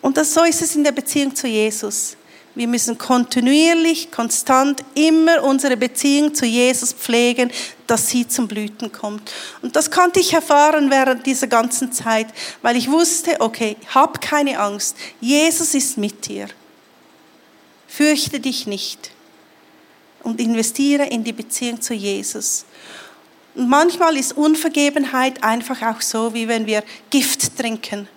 Und 0.00 0.16
das, 0.16 0.32
so 0.32 0.44
ist 0.44 0.62
es 0.62 0.74
in 0.74 0.84
der 0.84 0.92
Beziehung 0.92 1.34
zu 1.34 1.46
Jesus. 1.46 2.17
Wir 2.58 2.66
müssen 2.66 2.98
kontinuierlich, 2.98 4.10
konstant 4.10 4.82
immer 4.96 5.44
unsere 5.44 5.76
Beziehung 5.76 6.34
zu 6.34 6.44
Jesus 6.44 6.92
pflegen, 6.92 7.52
dass 7.86 8.08
sie 8.08 8.26
zum 8.26 8.48
Blüten 8.48 8.90
kommt. 8.90 9.30
Und 9.62 9.76
das 9.76 9.92
konnte 9.92 10.18
ich 10.18 10.32
erfahren 10.32 10.90
während 10.90 11.24
dieser 11.24 11.46
ganzen 11.46 11.92
Zeit, 11.92 12.26
weil 12.60 12.76
ich 12.76 12.90
wusste, 12.90 13.40
okay, 13.40 13.76
hab 13.94 14.20
keine 14.20 14.58
Angst. 14.58 14.96
Jesus 15.20 15.72
ist 15.72 15.98
mit 15.98 16.26
dir. 16.26 16.48
Fürchte 17.86 18.40
dich 18.40 18.66
nicht 18.66 19.12
und 20.24 20.40
investiere 20.40 21.06
in 21.06 21.22
die 21.22 21.32
Beziehung 21.32 21.80
zu 21.80 21.94
Jesus. 21.94 22.64
Und 23.54 23.68
manchmal 23.68 24.16
ist 24.16 24.36
Unvergebenheit 24.36 25.44
einfach 25.44 25.80
auch 25.82 26.00
so, 26.00 26.34
wie 26.34 26.48
wenn 26.48 26.66
wir 26.66 26.82
Gift 27.08 27.56
trinken 27.56 28.08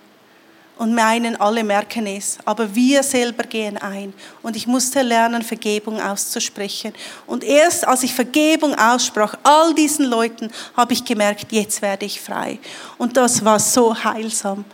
und 0.78 0.94
meinen, 0.94 1.36
alle 1.36 1.62
merken 1.62 2.06
es, 2.06 2.38
aber 2.44 2.74
wir 2.74 3.02
selber 3.02 3.44
gehen 3.44 3.76
ein. 3.76 4.12
Und 4.42 4.56
ich 4.56 4.66
musste 4.66 5.02
lernen, 5.02 5.42
Vergebung 5.42 6.00
auszusprechen. 6.00 6.92
Und 7.26 7.44
erst 7.44 7.86
als 7.86 8.02
ich 8.02 8.14
Vergebung 8.14 8.74
aussprach, 8.74 9.36
all 9.42 9.74
diesen 9.74 10.06
Leuten, 10.06 10.50
habe 10.76 10.92
ich 10.94 11.04
gemerkt, 11.04 11.52
jetzt 11.52 11.82
werde 11.82 12.06
ich 12.06 12.20
frei. 12.20 12.58
Und 12.98 13.16
das 13.16 13.44
war 13.44 13.58
so 13.58 13.94
heilsam. 14.02 14.64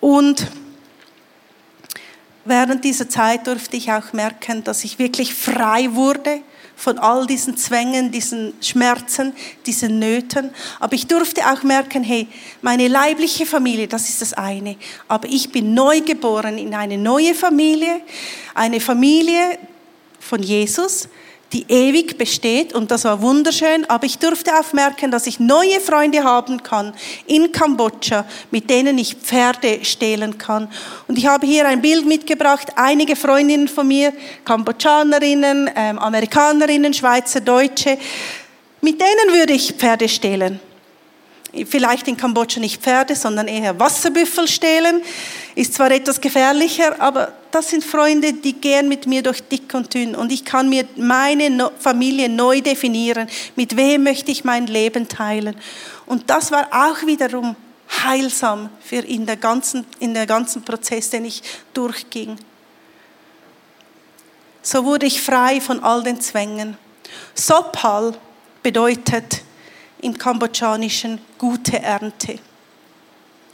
Und 0.00 0.48
während 2.44 2.84
dieser 2.84 3.08
Zeit 3.08 3.46
durfte 3.46 3.76
ich 3.76 3.92
auch 3.92 4.12
merken, 4.12 4.64
dass 4.64 4.84
ich 4.84 4.98
wirklich 4.98 5.34
frei 5.34 5.88
wurde 5.92 6.42
von 6.84 6.98
all 6.98 7.26
diesen 7.26 7.56
Zwängen, 7.56 8.12
diesen 8.12 8.52
Schmerzen, 8.60 9.32
diesen 9.64 9.98
Nöten. 9.98 10.50
Aber 10.80 10.92
ich 10.92 11.06
durfte 11.06 11.40
auch 11.50 11.62
merken, 11.62 12.04
hey, 12.04 12.28
meine 12.60 12.88
leibliche 12.88 13.46
Familie, 13.46 13.88
das 13.88 14.10
ist 14.10 14.20
das 14.20 14.34
eine. 14.34 14.76
Aber 15.08 15.26
ich 15.26 15.50
bin 15.50 15.72
neu 15.72 16.02
geboren 16.02 16.58
in 16.58 16.74
eine 16.74 16.98
neue 16.98 17.34
Familie, 17.34 18.02
eine 18.54 18.80
Familie 18.80 19.58
von 20.20 20.42
Jesus, 20.42 21.08
die 21.54 21.64
ewig 21.68 22.18
besteht 22.18 22.72
und 22.72 22.90
das 22.90 23.04
war 23.04 23.22
wunderschön, 23.22 23.88
aber 23.88 24.04
ich 24.06 24.18
durfte 24.18 24.50
auch 24.58 24.72
merken, 24.72 25.12
dass 25.12 25.28
ich 25.28 25.38
neue 25.38 25.80
Freunde 25.80 26.24
haben 26.24 26.62
kann 26.64 26.92
in 27.26 27.52
Kambodscha, 27.52 28.24
mit 28.50 28.68
denen 28.68 28.98
ich 28.98 29.14
Pferde 29.14 29.84
stehlen 29.84 30.36
kann. 30.36 30.68
Und 31.06 31.16
ich 31.16 31.26
habe 31.26 31.46
hier 31.46 31.66
ein 31.68 31.80
Bild 31.80 32.06
mitgebracht, 32.06 32.72
einige 32.74 33.14
Freundinnen 33.14 33.68
von 33.68 33.86
mir, 33.86 34.12
Kambodschanerinnen, 34.44 35.70
ähm, 35.76 35.98
Amerikanerinnen, 36.00 36.92
Schweizer, 36.92 37.40
Deutsche, 37.40 37.98
mit 38.80 39.00
denen 39.00 39.38
würde 39.38 39.52
ich 39.52 39.72
Pferde 39.72 40.08
stehlen 40.08 40.60
vielleicht 41.68 42.08
in 42.08 42.16
Kambodscha 42.16 42.58
nicht 42.58 42.82
Pferde, 42.82 43.14
sondern 43.14 43.46
eher 43.46 43.78
Wasserbüffel 43.78 44.48
stehlen. 44.48 45.02
Ist 45.54 45.74
zwar 45.74 45.92
etwas 45.92 46.20
gefährlicher, 46.20 47.00
aber 47.00 47.32
das 47.54 47.70
sind 47.70 47.84
Freunde, 47.84 48.32
die 48.32 48.54
gehen 48.54 48.88
mit 48.88 49.06
mir 49.06 49.22
durch 49.22 49.42
dick 49.42 49.72
und 49.74 49.94
dünn. 49.94 50.16
Und 50.16 50.32
ich 50.32 50.44
kann 50.44 50.68
mir 50.68 50.86
meine 50.96 51.70
Familie 51.78 52.28
neu 52.28 52.60
definieren. 52.60 53.28
Mit 53.54 53.76
wem 53.76 54.02
möchte 54.02 54.32
ich 54.32 54.44
mein 54.44 54.66
Leben 54.66 55.08
teilen? 55.08 55.56
Und 56.06 56.28
das 56.30 56.50
war 56.50 56.66
auch 56.72 57.06
wiederum 57.06 57.54
heilsam 58.02 58.70
für 58.80 58.96
in 58.96 59.24
der 59.26 59.36
ganzen, 59.36 59.86
in 60.00 60.14
der 60.14 60.26
ganzen 60.26 60.62
Prozess, 60.62 61.10
den 61.10 61.26
ich 61.26 61.42
durchging. 61.72 62.36
So 64.62 64.84
wurde 64.84 65.06
ich 65.06 65.22
frei 65.22 65.60
von 65.60 65.80
all 65.80 66.02
den 66.02 66.20
Zwängen. 66.20 66.76
Sopal 67.34 68.14
bedeutet 68.62 69.42
im 70.00 70.18
kambodschanischen 70.18 71.20
gute 71.38 71.80
Ernte. 71.80 72.40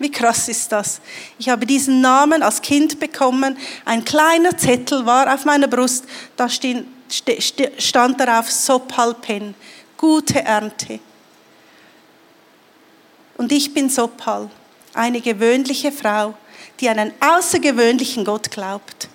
Wie 0.01 0.11
krass 0.11 0.49
ist 0.49 0.73
das? 0.73 0.99
Ich 1.39 1.51
habe 1.51 1.67
diesen 1.67 2.01
Namen 2.01 2.43
als 2.43 2.63
Kind 2.63 2.99
bekommen. 2.99 3.59
Ein 3.85 4.03
kleiner 4.03 4.57
Zettel 4.57 5.05
war 5.05 5.33
auf 5.33 5.45
meiner 5.45 5.69
Brust. 5.69 6.07
Da 6.37 6.49
stand 6.49 8.19
darauf 8.19 8.51
Sopalpen, 8.51 9.55
gute 9.99 10.43
Ernte. 10.43 11.01
Und 13.37 13.53
ich 13.53 13.75
bin 13.75 13.91
Sopal, 13.91 14.49
eine 14.95 15.21
gewöhnliche 15.21 15.93
Frau, 15.93 16.33
die 16.81 16.89
an 16.89 16.99
einen 16.99 17.13
außergewöhnlichen 17.21 18.25
Gott 18.25 18.51
glaubt, 18.51 19.11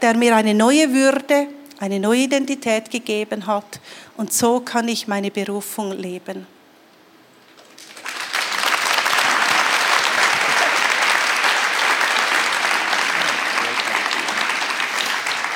der 0.00 0.16
mir 0.16 0.36
eine 0.36 0.54
neue 0.54 0.92
Würde, 0.92 1.48
eine 1.80 1.98
neue 1.98 2.20
Identität 2.20 2.88
gegeben 2.88 3.48
hat 3.48 3.80
und 4.16 4.32
so 4.32 4.60
kann 4.60 4.86
ich 4.86 5.08
meine 5.08 5.32
Berufung 5.32 5.90
leben. 5.90 6.46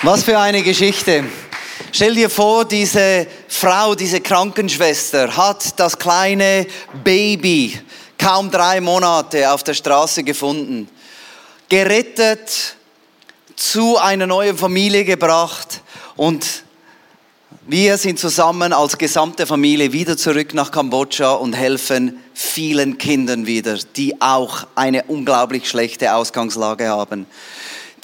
Was 0.04 0.24
für 0.24 0.36
eine 0.36 0.64
Geschichte. 0.64 1.22
Stell 1.92 2.16
dir 2.16 2.28
vor, 2.28 2.64
diese 2.64 3.24
Frau, 3.46 3.94
diese 3.94 4.20
Krankenschwester 4.20 5.36
hat 5.36 5.78
das 5.78 5.96
kleine 5.96 6.66
Baby 7.04 7.78
kaum 8.18 8.50
drei 8.50 8.80
Monate 8.80 9.52
auf 9.52 9.62
der 9.62 9.74
Straße 9.74 10.24
gefunden, 10.24 10.88
gerettet, 11.68 12.74
zu 13.54 13.96
einer 13.96 14.26
neuen 14.26 14.58
Familie 14.58 15.04
gebracht 15.04 15.82
und 16.16 16.64
wir 17.68 17.96
sind 17.96 18.18
zusammen 18.18 18.72
als 18.72 18.98
gesamte 18.98 19.46
Familie 19.46 19.92
wieder 19.92 20.16
zurück 20.16 20.52
nach 20.52 20.72
Kambodscha 20.72 21.34
und 21.34 21.52
helfen 21.52 22.18
vielen 22.34 22.98
Kindern 22.98 23.46
wieder, 23.46 23.78
die 23.94 24.20
auch 24.20 24.66
eine 24.74 25.04
unglaublich 25.04 25.68
schlechte 25.68 26.12
Ausgangslage 26.12 26.88
haben. 26.88 27.26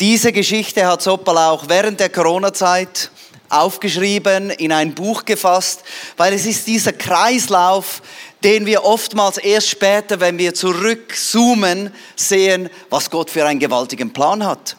Diese 0.00 0.32
Geschichte 0.32 0.86
hat 0.86 1.02
Sopal 1.02 1.36
auch 1.38 1.68
während 1.68 1.98
der 1.98 2.08
Corona-Zeit 2.08 3.10
aufgeschrieben, 3.48 4.50
in 4.50 4.70
ein 4.70 4.94
Buch 4.94 5.24
gefasst, 5.24 5.82
weil 6.16 6.34
es 6.34 6.46
ist 6.46 6.68
dieser 6.68 6.92
Kreislauf, 6.92 8.00
den 8.44 8.64
wir 8.64 8.84
oftmals 8.84 9.38
erst 9.38 9.70
später, 9.70 10.20
wenn 10.20 10.38
wir 10.38 10.54
zurückzoomen, 10.54 11.92
sehen, 12.14 12.70
was 12.90 13.10
Gott 13.10 13.30
für 13.30 13.44
einen 13.44 13.58
gewaltigen 13.58 14.12
Plan 14.12 14.44
hat. 14.46 14.76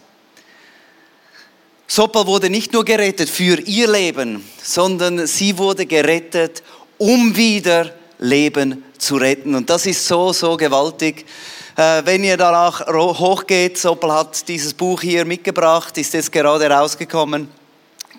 Sopal 1.85 2.25
wurde 2.25 2.49
nicht 2.49 2.71
nur 2.71 2.85
gerettet 2.85 3.29
für 3.29 3.59
ihr 3.59 3.91
Leben, 3.91 4.47
sondern 4.63 5.27
sie 5.27 5.57
wurde 5.57 5.85
gerettet, 5.85 6.63
um 6.97 7.35
wieder 7.35 7.93
Leben 8.19 8.85
zu 8.99 9.15
retten. 9.15 9.55
Und 9.55 9.69
das 9.69 9.85
ist 9.85 10.05
so, 10.05 10.31
so 10.33 10.55
gewaltig. 10.57 11.25
Äh, 11.75 12.03
wenn 12.05 12.23
ihr 12.23 12.37
danach 12.37 12.85
hochgeht, 12.87 13.77
Sopal 13.77 14.13
hat 14.13 14.47
dieses 14.47 14.73
Buch 14.73 15.01
hier 15.01 15.25
mitgebracht, 15.25 15.97
ist 15.97 16.13
jetzt 16.13 16.31
gerade 16.31 16.69
rausgekommen. 16.69 17.49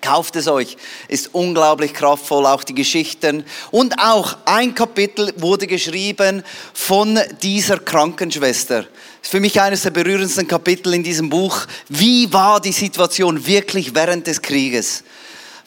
Kauft 0.01 0.35
es 0.37 0.49
euch, 0.49 0.79
ist 1.09 1.35
unglaublich 1.35 1.93
kraftvoll, 1.93 2.47
auch 2.47 2.65
die 2.65 2.75
Geschichten. 2.75 3.45
Und 3.71 3.95
auch 4.01 4.35
ein 4.47 4.75
Kapitel 4.75 5.33
wurde 5.37 5.67
geschrieben 5.67 6.43
von 6.73 7.21
dieser 7.43 7.79
Krankenschwester 7.79 8.87
ist 9.23 9.31
für 9.31 9.41
mich 9.41 9.61
eines 9.61 9.83
der 9.83 9.91
berührendsten 9.91 10.49
Kapitel 10.49 10.95
in 10.95 11.03
diesem 11.03 11.29
Buch. 11.29 11.67
Wie 11.89 12.33
war 12.33 12.61
die 12.61 12.73
Situation 12.73 13.47
wirklich 13.47 13.95
während 13.95 14.27
des 14.27 14.41
Krieges? 14.41 15.05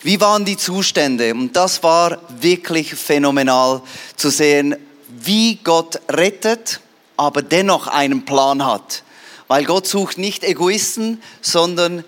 Wie 0.01 0.19
waren 0.19 0.43
die 0.43 0.57
Zustände? 0.57 1.33
Und 1.33 1.55
das 1.55 1.81
war 1.83 2.17
wirklich 2.41 2.93
phänomenal 2.95 3.81
zu 4.17 4.29
sehen, 4.29 4.75
wie 5.19 5.55
Gott 5.63 5.99
rettet, 6.09 6.79
aber 7.17 7.41
dennoch 7.41 7.87
einen 7.87 8.25
Plan 8.25 8.65
hat. 8.65 9.03
Weil 9.47 9.65
Gott 9.65 9.87
sucht 9.87 10.17
nicht 10.17 10.43
Egoisten, 10.43 11.21
sondern 11.41 12.03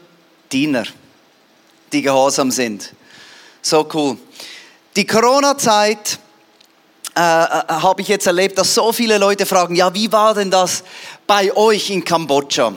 Diener, 0.51 0.85
die 1.91 2.01
gehorsam 2.01 2.51
sind. 2.51 2.93
So 3.62 3.88
cool. 3.93 4.17
Die 4.95 5.05
Corona-Zeit 5.05 6.19
äh, 7.15 7.19
äh, 7.19 7.63
habe 7.69 8.01
ich 8.01 8.07
jetzt 8.07 8.27
erlebt, 8.27 8.57
dass 8.57 8.74
so 8.74 8.91
viele 8.91 9.17
Leute 9.17 9.45
fragen, 9.45 9.75
ja, 9.75 9.93
wie 9.93 10.12
war 10.12 10.33
denn 10.33 10.51
das 10.51 10.83
bei 11.27 11.55
euch 11.55 11.89
in 11.89 12.03
Kambodscha? 12.03 12.74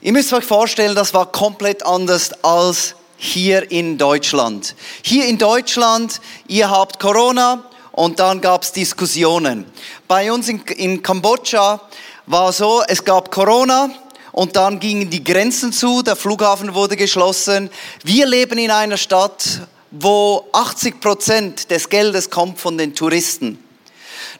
Ihr 0.00 0.12
müsst 0.12 0.32
euch 0.32 0.44
vorstellen, 0.44 0.94
das 0.94 1.14
war 1.14 1.30
komplett 1.30 1.84
anders 1.84 2.32
als 2.44 2.94
hier 3.16 3.70
in 3.70 3.98
Deutschland. 3.98 4.74
Hier 5.02 5.26
in 5.26 5.38
Deutschland, 5.38 6.20
ihr 6.46 6.68
habt 6.70 6.98
Corona 6.98 7.64
und 7.94 8.18
dann 8.18 8.40
gab 8.40 8.62
es 8.64 8.72
Diskussionen. 8.72 9.66
Bei 10.08 10.32
uns 10.32 10.48
in, 10.48 10.60
in 10.76 11.02
Kambodscha 11.02 11.80
war 12.26 12.52
so, 12.52 12.82
es 12.88 13.04
gab 13.04 13.30
Corona, 13.30 13.90
und 14.32 14.56
dann 14.56 14.80
gingen 14.80 15.10
die 15.10 15.22
Grenzen 15.22 15.72
zu, 15.72 16.02
der 16.02 16.16
Flughafen 16.16 16.74
wurde 16.74 16.96
geschlossen. 16.96 17.70
Wir 18.02 18.26
leben 18.26 18.58
in 18.58 18.72
einer 18.72 18.96
Stadt, 18.96 19.60
wo 19.92 20.48
80 20.52 21.00
Prozent 21.00 21.70
des 21.70 21.88
Geldes 21.88 22.30
kommt 22.30 22.58
von 22.58 22.76
den 22.76 22.96
Touristen. 22.96 23.62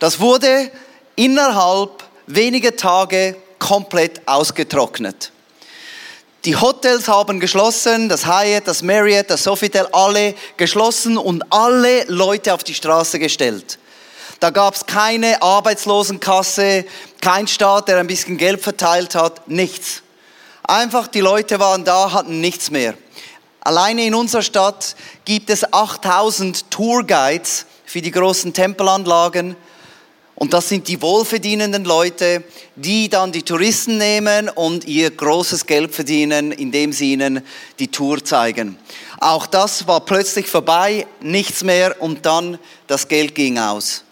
Das 0.01 0.19
wurde 0.19 0.73
innerhalb 1.15 2.03
weniger 2.27 2.75
Tage 2.75 3.37
komplett 3.61 4.27
ausgetrocknet. 4.27 5.31
Die 6.45 6.57
Hotels 6.57 7.09
haben 7.09 7.41
geschlossen, 7.41 8.11
das 8.11 8.27
Hyatt, 8.27 8.69
das 8.69 8.83
Marriott, 8.83 9.31
das 9.31 9.45
Sofitel, 9.45 9.89
alle 9.93 10.35
geschlossen 10.59 11.17
und 11.17 11.43
alle 11.51 12.05
Leute 12.09 12.53
auf 12.53 12.63
die 12.63 12.75
Straße 12.75 13.19
gestellt. 13.19 13.79
Da 14.41 14.51
gab 14.51 14.75
es 14.75 14.85
keine 14.85 15.41
Arbeitslosenkasse, 15.41 16.85
kein 17.23 17.47
Staat, 17.47 17.89
der 17.89 17.97
ein 17.97 18.07
bisschen 18.07 18.37
Geld 18.37 18.61
verteilt 18.61 19.15
hat, 19.15 19.49
nichts. 19.49 20.03
Einfach 20.65 21.07
die 21.07 21.21
Leute 21.21 21.61
waren 21.61 21.87
da, 21.87 22.13
hatten 22.13 22.43
nichts 22.43 22.71
mehr. 22.71 22.93
Alleine 23.61 24.05
in 24.05 24.15
unserer 24.15 24.43
Stadt 24.43 24.97
gibt 25.25 25.49
es 25.49 25.73
8000 25.73 26.71
Tourguides 26.71 27.65
für 27.87 28.03
die 28.03 28.11
großen 28.11 28.53
Tempelanlagen. 28.53 29.57
Und 30.37 30.53
das 30.53 30.69
sind 30.69 30.89
die 30.89 31.01
wohlverdienenden 31.01 31.85
Leute, 31.85 32.43
die 32.75 33.09
dann 33.09 33.31
die 33.31 33.43
Touristen 33.43 33.99
nehmen 33.99 34.49
und 34.49 34.85
ihr 34.85 35.11
großes 35.11 35.65
Geld 35.67 35.95
verdienen, 35.95 36.51
indem 36.51 36.93
sie 36.93 37.13
ihnen 37.13 37.45
die 37.79 37.89
Tour 37.89 38.25
zeigen. 38.25 38.77
Auch 39.21 39.47
das 39.47 39.87
war 39.87 40.01
plötzlich 40.01 40.49
vorbei, 40.49 41.07
nichts 41.21 41.63
mehr 41.63 42.01
und 42.03 42.27
dann 42.27 42.59
das 42.89 43.07
Geld 43.07 43.35
ging 43.35 43.59
aus. 43.59 44.03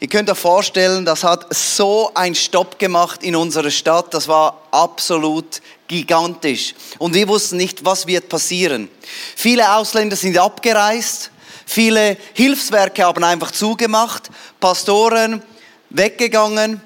Ihr 0.00 0.08
könnt 0.08 0.28
euch 0.28 0.38
vorstellen, 0.38 1.06
das 1.06 1.24
hat 1.24 1.46
so 1.54 2.10
einen 2.14 2.34
Stopp 2.34 2.78
gemacht 2.78 3.22
in 3.22 3.34
unserer 3.34 3.70
Stadt, 3.70 4.12
das 4.12 4.28
war 4.28 4.60
absolut 4.70 5.62
gigantisch. 5.88 6.74
Und 6.98 7.14
wir 7.14 7.26
wussten 7.28 7.56
nicht, 7.56 7.86
was 7.86 8.06
wird 8.06 8.28
passieren. 8.28 8.90
Viele 9.34 9.74
Ausländer 9.74 10.16
sind 10.16 10.36
abgereist, 10.36 11.30
viele 11.66 12.16
Hilfswerke 12.32 13.04
haben 13.04 13.24
einfach 13.24 13.50
zugemacht, 13.50 14.30
Pastoren 14.60 15.42
weggegangen. 15.90 16.80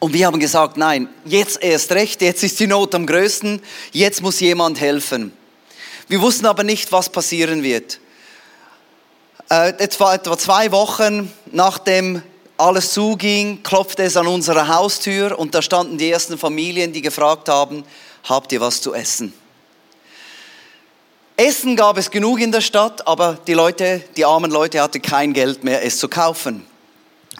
Und 0.00 0.12
wir 0.12 0.26
haben 0.26 0.38
gesagt, 0.38 0.76
nein, 0.76 1.08
jetzt 1.24 1.62
erst 1.62 1.90
recht, 1.92 2.22
jetzt 2.22 2.44
ist 2.44 2.60
die 2.60 2.68
Not 2.68 2.94
am 2.94 3.06
größten, 3.06 3.60
jetzt 3.92 4.22
muss 4.22 4.38
jemand 4.38 4.80
helfen. 4.80 5.32
Wir 6.06 6.20
wussten 6.20 6.46
aber 6.46 6.62
nicht, 6.62 6.92
was 6.92 7.08
passieren 7.08 7.62
wird. 7.62 7.98
Äh, 9.50 9.70
etwa, 9.78 10.14
etwa 10.14 10.38
zwei 10.38 10.70
Wochen 10.72 11.32
nachdem 11.50 12.22
alles 12.58 12.92
zuging, 12.92 13.62
klopfte 13.62 14.02
es 14.02 14.16
an 14.16 14.26
unserer 14.26 14.68
Haustür 14.68 15.38
und 15.38 15.54
da 15.54 15.62
standen 15.62 15.96
die 15.96 16.10
ersten 16.10 16.36
Familien, 16.36 16.92
die 16.92 17.02
gefragt 17.02 17.48
haben, 17.48 17.84
habt 18.24 18.52
ihr 18.52 18.60
was 18.60 18.80
zu 18.80 18.94
essen? 18.94 19.32
Essen 21.40 21.76
gab 21.76 21.96
es 21.98 22.10
genug 22.10 22.40
in 22.40 22.50
der 22.50 22.60
Stadt, 22.60 23.06
aber 23.06 23.38
die 23.46 23.54
Leute, 23.54 24.02
die 24.16 24.24
armen 24.24 24.50
Leute 24.50 24.82
hatten 24.82 25.00
kein 25.00 25.32
Geld 25.32 25.62
mehr, 25.62 25.84
es 25.84 25.96
zu 25.96 26.08
kaufen. 26.08 26.66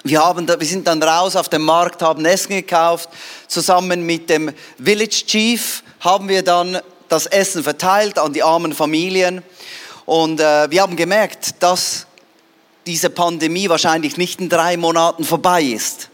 Wir, 0.04 0.24
haben, 0.24 0.46
wir 0.46 0.66
sind 0.68 0.86
dann 0.86 1.02
raus 1.02 1.34
auf 1.34 1.48
den 1.48 1.62
Markt, 1.62 2.00
haben 2.00 2.24
Essen 2.24 2.50
gekauft. 2.50 3.08
Zusammen 3.48 4.06
mit 4.06 4.30
dem 4.30 4.52
Village 4.80 5.26
Chief 5.26 5.82
haben 5.98 6.28
wir 6.28 6.44
dann 6.44 6.78
das 7.08 7.26
Essen 7.26 7.64
verteilt 7.64 8.20
an 8.20 8.32
die 8.32 8.44
armen 8.44 8.72
Familien. 8.72 9.42
Und 10.06 10.38
äh, 10.38 10.70
wir 10.70 10.80
haben 10.80 10.94
gemerkt, 10.94 11.56
dass 11.58 12.06
diese 12.86 13.10
Pandemie 13.10 13.68
wahrscheinlich 13.68 14.16
nicht 14.16 14.40
in 14.40 14.48
drei 14.48 14.76
Monaten 14.76 15.24
vorbei 15.24 15.64
ist. 15.64 16.08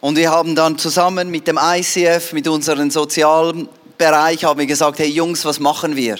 Und 0.00 0.16
wir 0.16 0.30
haben 0.30 0.54
dann 0.54 0.78
zusammen 0.78 1.28
mit 1.28 1.48
dem 1.48 1.60
ICF, 1.62 2.32
mit 2.32 2.48
unserem 2.48 2.90
Sozialbereich, 2.90 4.44
haben 4.44 4.58
wir 4.60 4.66
gesagt, 4.66 5.00
hey 5.00 5.08
Jungs, 5.08 5.44
was 5.44 5.60
machen 5.60 5.96
wir? 5.96 6.16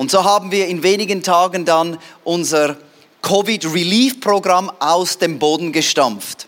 Und 0.00 0.10
so 0.10 0.24
haben 0.24 0.50
wir 0.50 0.66
in 0.66 0.82
wenigen 0.82 1.22
Tagen 1.22 1.66
dann 1.66 1.98
unser 2.24 2.78
Covid-Relief-Programm 3.20 4.72
aus 4.78 5.18
dem 5.18 5.38
Boden 5.38 5.72
gestampft 5.72 6.46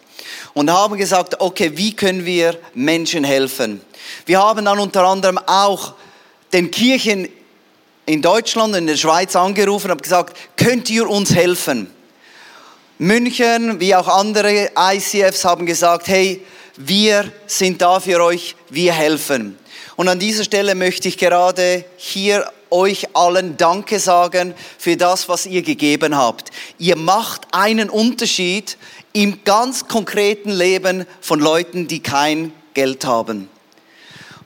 und 0.54 0.70
haben 0.72 0.96
gesagt, 0.96 1.38
okay, 1.38 1.72
wie 1.74 1.94
können 1.94 2.24
wir 2.24 2.58
Menschen 2.72 3.24
helfen? 3.24 3.82
Wir 4.24 4.40
haben 4.40 4.64
dann 4.64 4.78
unter 4.78 5.04
anderem 5.04 5.36
auch 5.36 5.92
den 6.54 6.70
Kirchen 6.70 7.28
in 8.06 8.22
Deutschland 8.22 8.72
und 8.72 8.78
in 8.78 8.86
der 8.86 8.96
Schweiz 8.96 9.36
angerufen 9.36 9.90
und 9.90 10.02
gesagt, 10.02 10.34
könnt 10.56 10.88
ihr 10.88 11.06
uns 11.06 11.34
helfen? 11.34 11.90
München, 12.96 13.78
wie 13.80 13.94
auch 13.94 14.08
andere 14.08 14.70
ICFs 14.78 15.44
haben 15.44 15.66
gesagt, 15.66 16.08
hey, 16.08 16.42
wir 16.78 17.30
sind 17.46 17.82
da 17.82 18.00
für 18.00 18.24
euch, 18.24 18.56
wir 18.70 18.94
helfen. 18.94 19.58
Und 19.96 20.08
an 20.08 20.18
dieser 20.18 20.44
Stelle 20.44 20.74
möchte 20.74 21.08
ich 21.08 21.18
gerade 21.18 21.84
hier 21.98 22.50
euch 22.72 23.14
allen 23.14 23.56
Danke 23.56 23.98
sagen 24.00 24.54
für 24.78 24.96
das, 24.96 25.28
was 25.28 25.46
ihr 25.46 25.62
gegeben 25.62 26.16
habt. 26.16 26.50
Ihr 26.78 26.96
macht 26.96 27.46
einen 27.52 27.90
Unterschied 27.90 28.76
im 29.12 29.44
ganz 29.44 29.86
konkreten 29.86 30.50
Leben 30.50 31.06
von 31.20 31.38
Leuten, 31.38 31.86
die 31.86 32.02
kein 32.02 32.52
Geld 32.74 33.04
haben. 33.04 33.48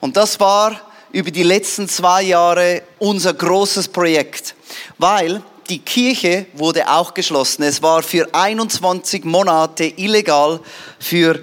Und 0.01 0.17
das 0.17 0.39
war 0.41 0.81
über 1.13 1.31
die 1.31 1.45
letzten 1.45 1.89
zwei 1.89 2.23
Jahre 2.23 2.83
unser 2.99 3.33
großes 3.33 3.89
Projekt, 3.89 4.55
weil 4.99 5.43
die 5.69 5.79
Kirche 5.79 6.47
wurde 6.53 6.89
auch 6.91 7.15
geschlossen. 7.15 7.63
Es 7.63 7.83
war 7.83 8.03
für 8.03 8.29
21 8.33 9.25
Monate 9.25 9.85
illegal 9.85 10.61
für 10.99 11.41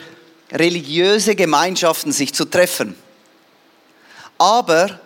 religiöse 0.52 1.36
Gemeinschaften 1.36 2.12
sich 2.12 2.34
zu 2.34 2.46
treffen. 2.46 2.96
Aber 4.38 5.00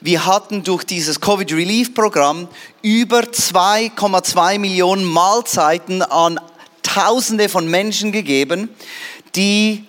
wir 0.00 0.26
hatten 0.26 0.62
durch 0.62 0.84
dieses 0.84 1.20
Covid 1.20 1.52
Relief 1.52 1.92
Programm 1.92 2.46
über 2.82 3.20
2,2 3.20 4.60
Millionen 4.60 5.04
Mahlzeiten 5.04 6.02
an 6.02 6.38
Tausende 6.82 7.48
von 7.48 7.68
Menschen 7.68 8.12
gegeben, 8.12 8.68
die 9.34 9.84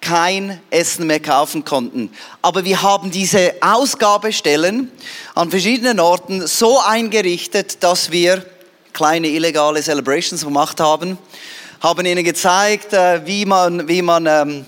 kein 0.00 0.58
Essen 0.70 1.06
mehr 1.06 1.20
kaufen 1.20 1.64
konnten. 1.64 2.10
Aber 2.40 2.64
wir 2.64 2.82
haben 2.82 3.10
diese 3.10 3.52
Ausgabestellen 3.60 4.90
an 5.34 5.50
verschiedenen 5.50 6.00
Orten 6.00 6.46
so 6.46 6.80
eingerichtet, 6.80 7.82
dass 7.84 8.10
wir 8.10 8.44
kleine 8.94 9.28
illegale 9.28 9.82
Celebrations 9.82 10.44
gemacht 10.44 10.80
haben, 10.80 11.18
haben 11.80 12.06
ihnen 12.06 12.24
gezeigt, 12.24 12.94
äh, 12.94 13.24
wie 13.26 13.44
man, 13.44 13.86
wie 13.86 14.02
man 14.02 14.26
ähm, 14.26 14.64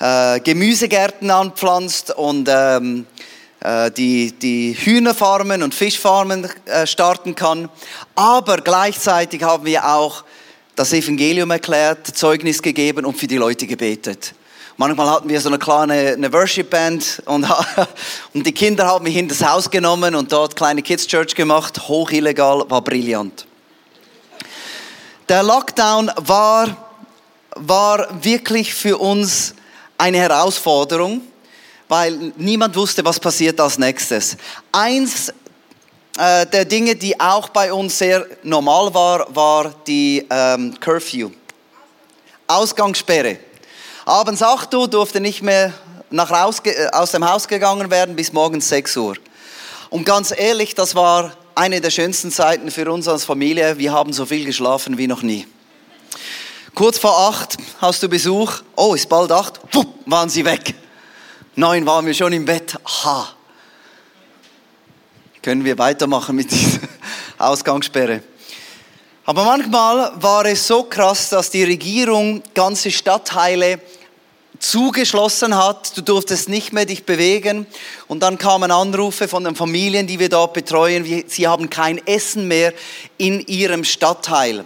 äh, 0.00 0.40
Gemüsegärten 0.40 1.30
anpflanzt 1.30 2.10
und 2.10 2.48
ähm, 2.50 3.06
äh, 3.06 3.27
die, 3.90 4.32
die 4.32 4.74
Hühnerfarmen 4.74 5.62
und 5.62 5.74
Fischfarmen 5.74 6.48
äh, 6.64 6.86
starten 6.86 7.34
kann. 7.34 7.68
Aber 8.14 8.58
gleichzeitig 8.58 9.42
haben 9.42 9.64
wir 9.64 9.86
auch 9.86 10.24
das 10.74 10.92
Evangelium 10.92 11.50
erklärt, 11.50 12.06
Zeugnis 12.06 12.62
gegeben 12.62 13.04
und 13.04 13.16
für 13.16 13.26
die 13.26 13.36
Leute 13.36 13.66
gebetet. 13.66 14.34
Manchmal 14.76 15.10
hatten 15.10 15.28
wir 15.28 15.40
so 15.40 15.48
eine 15.48 15.58
kleine 15.58 16.12
eine 16.12 16.32
Worship 16.32 16.70
Band 16.70 17.20
und, 17.24 17.44
und 18.32 18.46
die 18.46 18.52
Kinder 18.52 18.86
haben 18.86 19.02
mich 19.02 19.16
in 19.16 19.26
das 19.26 19.44
Haus 19.44 19.68
genommen 19.68 20.14
und 20.14 20.30
dort 20.32 20.54
kleine 20.54 20.82
Kids 20.82 21.06
Church 21.06 21.34
gemacht. 21.34 21.88
Hoch 21.88 22.12
illegal, 22.12 22.64
war 22.68 22.80
brillant. 22.80 23.44
Der 25.28 25.42
Lockdown 25.42 26.10
war, 26.16 26.76
war 27.56 28.08
wirklich 28.24 28.72
für 28.72 28.96
uns 28.98 29.54
eine 29.98 30.18
Herausforderung, 30.18 31.22
weil 31.88 32.32
niemand 32.36 32.76
wusste, 32.76 33.04
was 33.04 33.18
passiert 33.18 33.60
als 33.60 33.78
nächstes. 33.78 34.36
Eins 34.72 35.32
äh, 36.18 36.46
der 36.46 36.64
Dinge, 36.64 36.96
die 36.96 37.18
auch 37.18 37.48
bei 37.48 37.72
uns 37.72 37.98
sehr 37.98 38.26
normal 38.42 38.92
war, 38.92 39.34
war 39.34 39.74
die 39.86 40.26
ähm, 40.28 40.74
Curfew. 40.78 41.30
Ausgangssperre. 42.46 43.38
Abends 44.04 44.42
8 44.42 44.74
Uhr 44.74 44.88
durfte 44.88 45.20
nicht 45.20 45.42
mehr 45.42 45.72
nach 46.10 46.30
raus, 46.30 46.60
äh, 46.64 46.88
aus 46.92 47.12
dem 47.12 47.28
Haus 47.28 47.46
gegangen 47.46 47.90
werden 47.90 48.16
bis 48.16 48.32
morgens 48.32 48.68
6 48.68 48.96
Uhr. 48.96 49.16
Und 49.90 50.04
ganz 50.04 50.32
ehrlich, 50.36 50.74
das 50.74 50.94
war 50.94 51.32
eine 51.54 51.80
der 51.80 51.90
schönsten 51.90 52.30
Zeiten 52.30 52.70
für 52.70 52.90
uns 52.90 53.08
als 53.08 53.24
Familie. 53.24 53.78
Wir 53.78 53.92
haben 53.92 54.12
so 54.12 54.26
viel 54.26 54.44
geschlafen 54.44 54.98
wie 54.98 55.06
noch 55.06 55.22
nie. 55.22 55.46
Kurz 56.74 56.98
vor 56.98 57.18
acht 57.28 57.56
hast 57.80 58.02
du 58.02 58.08
Besuch. 58.08 58.52
Oh, 58.76 58.94
ist 58.94 59.08
bald 59.08 59.32
acht. 59.32 59.60
Puh, 59.70 59.84
waren 60.06 60.28
sie 60.28 60.44
weg. 60.44 60.74
Neun 61.58 61.84
waren 61.86 62.06
wir 62.06 62.14
schon 62.14 62.32
im 62.32 62.44
Bett. 62.44 62.78
Aha. 62.84 63.34
Können 65.42 65.64
wir 65.64 65.76
weitermachen 65.76 66.36
mit 66.36 66.52
dieser 66.52 66.78
Ausgangssperre? 67.38 68.22
Aber 69.24 69.42
manchmal 69.42 70.12
war 70.22 70.44
es 70.44 70.64
so 70.64 70.84
krass, 70.84 71.30
dass 71.30 71.50
die 71.50 71.64
Regierung 71.64 72.44
ganze 72.54 72.92
Stadtteile 72.92 73.80
zugeschlossen 74.60 75.56
hat, 75.56 75.96
du 75.96 76.02
durftest 76.02 76.48
nicht 76.48 76.72
mehr 76.72 76.86
dich 76.86 77.04
bewegen 77.04 77.66
und 78.06 78.22
dann 78.22 78.38
kamen 78.38 78.70
Anrufe 78.70 79.26
von 79.26 79.42
den 79.42 79.56
Familien, 79.56 80.06
die 80.06 80.20
wir 80.20 80.28
dort 80.28 80.52
betreuen, 80.52 81.24
sie 81.26 81.48
haben 81.48 81.68
kein 81.70 81.98
Essen 82.06 82.46
mehr 82.46 82.72
in 83.16 83.40
ihrem 83.40 83.82
Stadtteil. 83.82 84.64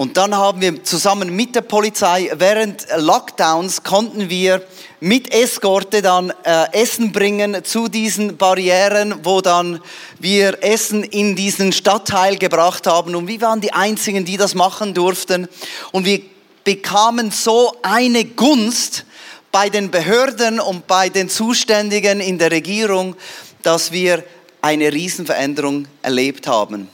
Und 0.00 0.16
dann 0.16 0.34
haben 0.34 0.62
wir 0.62 0.82
zusammen 0.82 1.36
mit 1.36 1.54
der 1.54 1.60
Polizei 1.60 2.30
während 2.32 2.86
Lockdowns 2.96 3.82
konnten 3.82 4.30
wir 4.30 4.64
mit 5.00 5.30
Eskorte 5.30 6.00
dann 6.00 6.32
äh, 6.42 6.72
Essen 6.72 7.12
bringen 7.12 7.62
zu 7.64 7.86
diesen 7.88 8.38
Barrieren, 8.38 9.16
wo 9.24 9.42
dann 9.42 9.78
wir 10.18 10.64
Essen 10.64 11.04
in 11.04 11.36
diesen 11.36 11.70
Stadtteil 11.72 12.38
gebracht 12.38 12.86
haben. 12.86 13.14
Und 13.14 13.28
wir 13.28 13.42
waren 13.42 13.60
die 13.60 13.74
Einzigen, 13.74 14.24
die 14.24 14.38
das 14.38 14.54
machen 14.54 14.94
durften. 14.94 15.48
Und 15.92 16.06
wir 16.06 16.22
bekamen 16.64 17.30
so 17.30 17.74
eine 17.82 18.24
Gunst 18.24 19.04
bei 19.52 19.68
den 19.68 19.90
Behörden 19.90 20.60
und 20.60 20.86
bei 20.86 21.10
den 21.10 21.28
Zuständigen 21.28 22.22
in 22.22 22.38
der 22.38 22.50
Regierung, 22.52 23.16
dass 23.62 23.92
wir 23.92 24.24
eine 24.62 24.94
Riesenveränderung 24.94 25.88
erlebt 26.00 26.46
haben. 26.46 26.88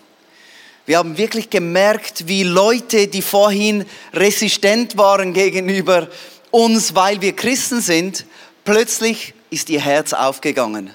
Wir 0.87 0.99
haben 0.99 1.19
wirklich 1.19 1.51
gemerkt, 1.51 2.29
wie 2.29 2.45
Leute, 2.45 3.09
die 3.09 3.21
vorhin 3.21 3.85
resistent 4.13 4.97
waren 4.97 5.33
gegenüber 5.33 6.09
uns, 6.53 6.95
weil 6.95 7.21
wir 7.21 7.35
Christen 7.35 7.81
sind, 7.81 8.25
plötzlich 8.65 9.35
ist 9.51 9.69
ihr 9.69 9.81
Herz 9.81 10.13
aufgegangen, 10.13 10.95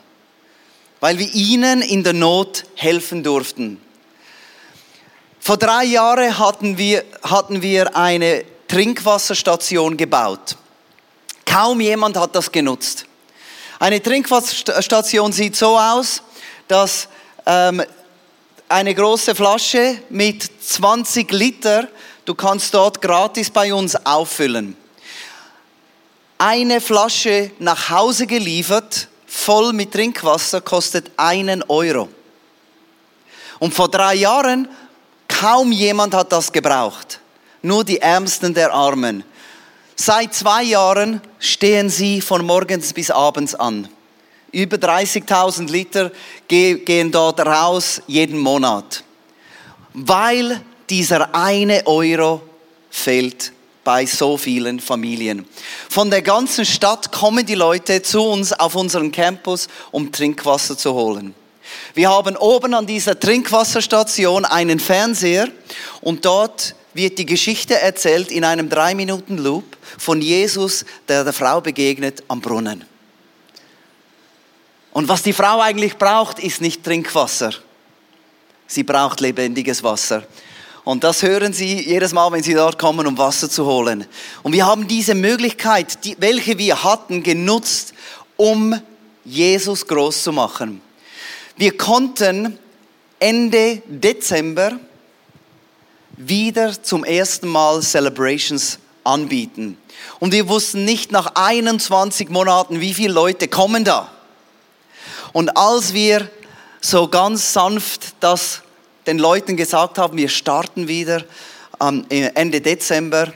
weil 1.01 1.19
wir 1.19 1.30
ihnen 1.34 1.82
in 1.82 2.06
der 2.06 2.13
Not 2.13 2.63
helfen 2.75 3.21
durften. 3.21 3.82
Vor 5.41 5.58
drei 5.58 5.84
Jahren 5.84 6.38
hatten 6.38 6.77
wir, 6.77 7.04
hatten 7.23 7.62
wir 7.62 7.95
eine 7.95 8.45
Trinkwasserstation 8.69 9.97
gebaut. 9.97 10.56
Kaum 11.45 11.82
jemand 11.82 12.15
hat 12.15 12.34
das 12.34 12.49
genutzt. 12.49 13.08
Eine 13.77 14.01
Trinkwasserstation 14.01 15.34
sieht 15.34 15.58
so 15.58 15.77
aus, 15.77 16.21
dass 16.69 17.10
ähm, 17.45 17.84
eine 18.71 18.95
große 18.95 19.36
Flasche 19.36 19.97
mit 20.10 20.49
20 20.63 21.31
Liter, 21.31 21.88
du 22.25 22.34
kannst 22.34 22.73
dort 22.73 23.01
gratis 23.01 23.49
bei 23.49 23.73
uns 23.73 23.95
auffüllen. 24.05 24.75
Eine 26.38 26.81
Flasche 26.81 27.51
nach 27.60 27.89
Hause 27.89 28.25
geliefert, 28.25 29.10
voll 29.27 29.73
mit 29.73 29.91
Trinkwasser, 29.91 30.62
kostet 30.62 31.12
einen 31.17 31.63
Euro. 31.63 32.10
Und 33.60 33.73
vor 33.73 33.89
drei 33.89 34.15
Jahren, 34.15 34.67
kaum 35.27 35.71
jemand 35.71 36.13
hat 36.15 36.31
das 36.31 36.51
gebraucht. 36.51 37.19
Nur 37.62 37.84
die 37.84 37.99
Ärmsten 37.99 38.53
der 38.53 38.73
Armen. 38.73 39.23
Seit 39.95 40.34
zwei 40.34 40.63
Jahren 40.63 41.21
stehen 41.38 41.89
sie 41.89 42.21
von 42.21 42.43
morgens 42.43 42.91
bis 42.93 43.12
abends 43.12 43.53
an. 43.53 43.88
Über 44.51 44.77
30.000 44.77 45.69
Liter 45.69 46.11
gehen 46.47 47.11
dort 47.11 47.39
raus 47.39 48.01
jeden 48.07 48.37
Monat, 48.39 49.03
weil 49.93 50.61
dieser 50.89 51.33
eine 51.33 51.87
Euro 51.87 52.41
fehlt 52.89 53.53
bei 53.83 54.05
so 54.05 54.37
vielen 54.37 54.79
Familien. 54.79 55.45
Von 55.89 56.09
der 56.09 56.21
ganzen 56.21 56.65
Stadt 56.65 57.11
kommen 57.11 57.45
die 57.45 57.55
Leute 57.55 58.01
zu 58.01 58.21
uns 58.21 58.53
auf 58.53 58.75
unseren 58.75 59.11
Campus, 59.11 59.67
um 59.91 60.11
Trinkwasser 60.11 60.77
zu 60.77 60.93
holen. 60.93 61.33
Wir 61.93 62.09
haben 62.09 62.35
oben 62.35 62.73
an 62.73 62.85
dieser 62.85 63.19
Trinkwasserstation 63.19 64.45
einen 64.45 64.79
Fernseher 64.79 65.47
und 66.01 66.25
dort 66.25 66.75
wird 66.93 67.17
die 67.17 67.25
Geschichte 67.25 67.79
erzählt 67.79 68.31
in 68.31 68.43
einem 68.43 68.69
drei 68.69 68.95
Minuten 68.95 69.37
Loop 69.37 69.77
von 69.97 70.21
Jesus, 70.21 70.85
der 71.07 71.23
der 71.23 71.33
Frau 71.33 71.61
begegnet 71.61 72.23
am 72.27 72.41
Brunnen. 72.41 72.90
Und 74.91 75.08
was 75.08 75.23
die 75.23 75.34
Frau 75.34 75.62
eigentlich 75.62 75.97
braucht, 75.97 76.39
ist 76.39 76.62
nicht 76.62 76.84
Trinkwasser. 76.84 77.51
Sie 78.67 78.84
braucht 78.84 79.19
lebendiges 79.21 79.84
Wasser. 79.84 80.23
Und 80.84 81.04
das 81.04 81.21
hören 81.21 81.54
Sie 81.54 81.88
jedes 81.88 82.12
Mal, 82.12 82.32
wenn 82.32 82.43
Sie 82.43 82.54
dort 82.54 82.80
kommen, 82.80 83.06
um 83.06 83.17
Wasser 83.17 83.49
zu 83.49 83.65
holen. 83.65 84.06
Und 84.43 84.54
wir 84.54 84.65
haben 84.65 84.88
diese 84.88 85.13
Möglichkeit, 85.13 86.04
die, 86.04 86.15
welche 86.19 86.58
wir 86.58 86.84
hatten, 86.84 87.21
genutzt, 87.21 87.93
um 88.36 88.80
Jesus 89.23 89.86
groß 89.86 90.23
zu 90.23 90.32
machen. 90.32 90.82
Wir 91.56 91.77
konnten 91.77 92.58
Ende 93.19 93.84
Dezember 93.86 94.80
wieder 96.17 96.82
zum 96.82 97.04
ersten 97.04 97.47
Mal 97.47 97.82
Celebrations 97.82 98.80
anbieten. 99.04 99.77
Und 100.19 100.34
wir 100.34 100.47
wussten 100.49 100.86
nicht 100.86 101.12
nach 101.12 101.36
21 101.36 102.30
Monaten, 102.30 102.80
wie 102.80 102.93
viele 102.93 103.13
Leute 103.13 103.47
kommen 103.47 103.84
da. 103.84 104.12
Und 105.34 105.56
als 105.58 105.94
wir 105.94 106.30
so 106.82 107.08
ganz 107.08 107.54
sanft 107.54 108.15
das 108.20 108.62
den 109.08 109.17
Leuten 109.17 109.58
gesagt 109.58 109.98
haben, 109.98 110.17
wir 110.17 110.30
starten 110.30 110.88
wieder 110.88 111.24
Ende 112.10 112.62
Dezember, 112.62 113.34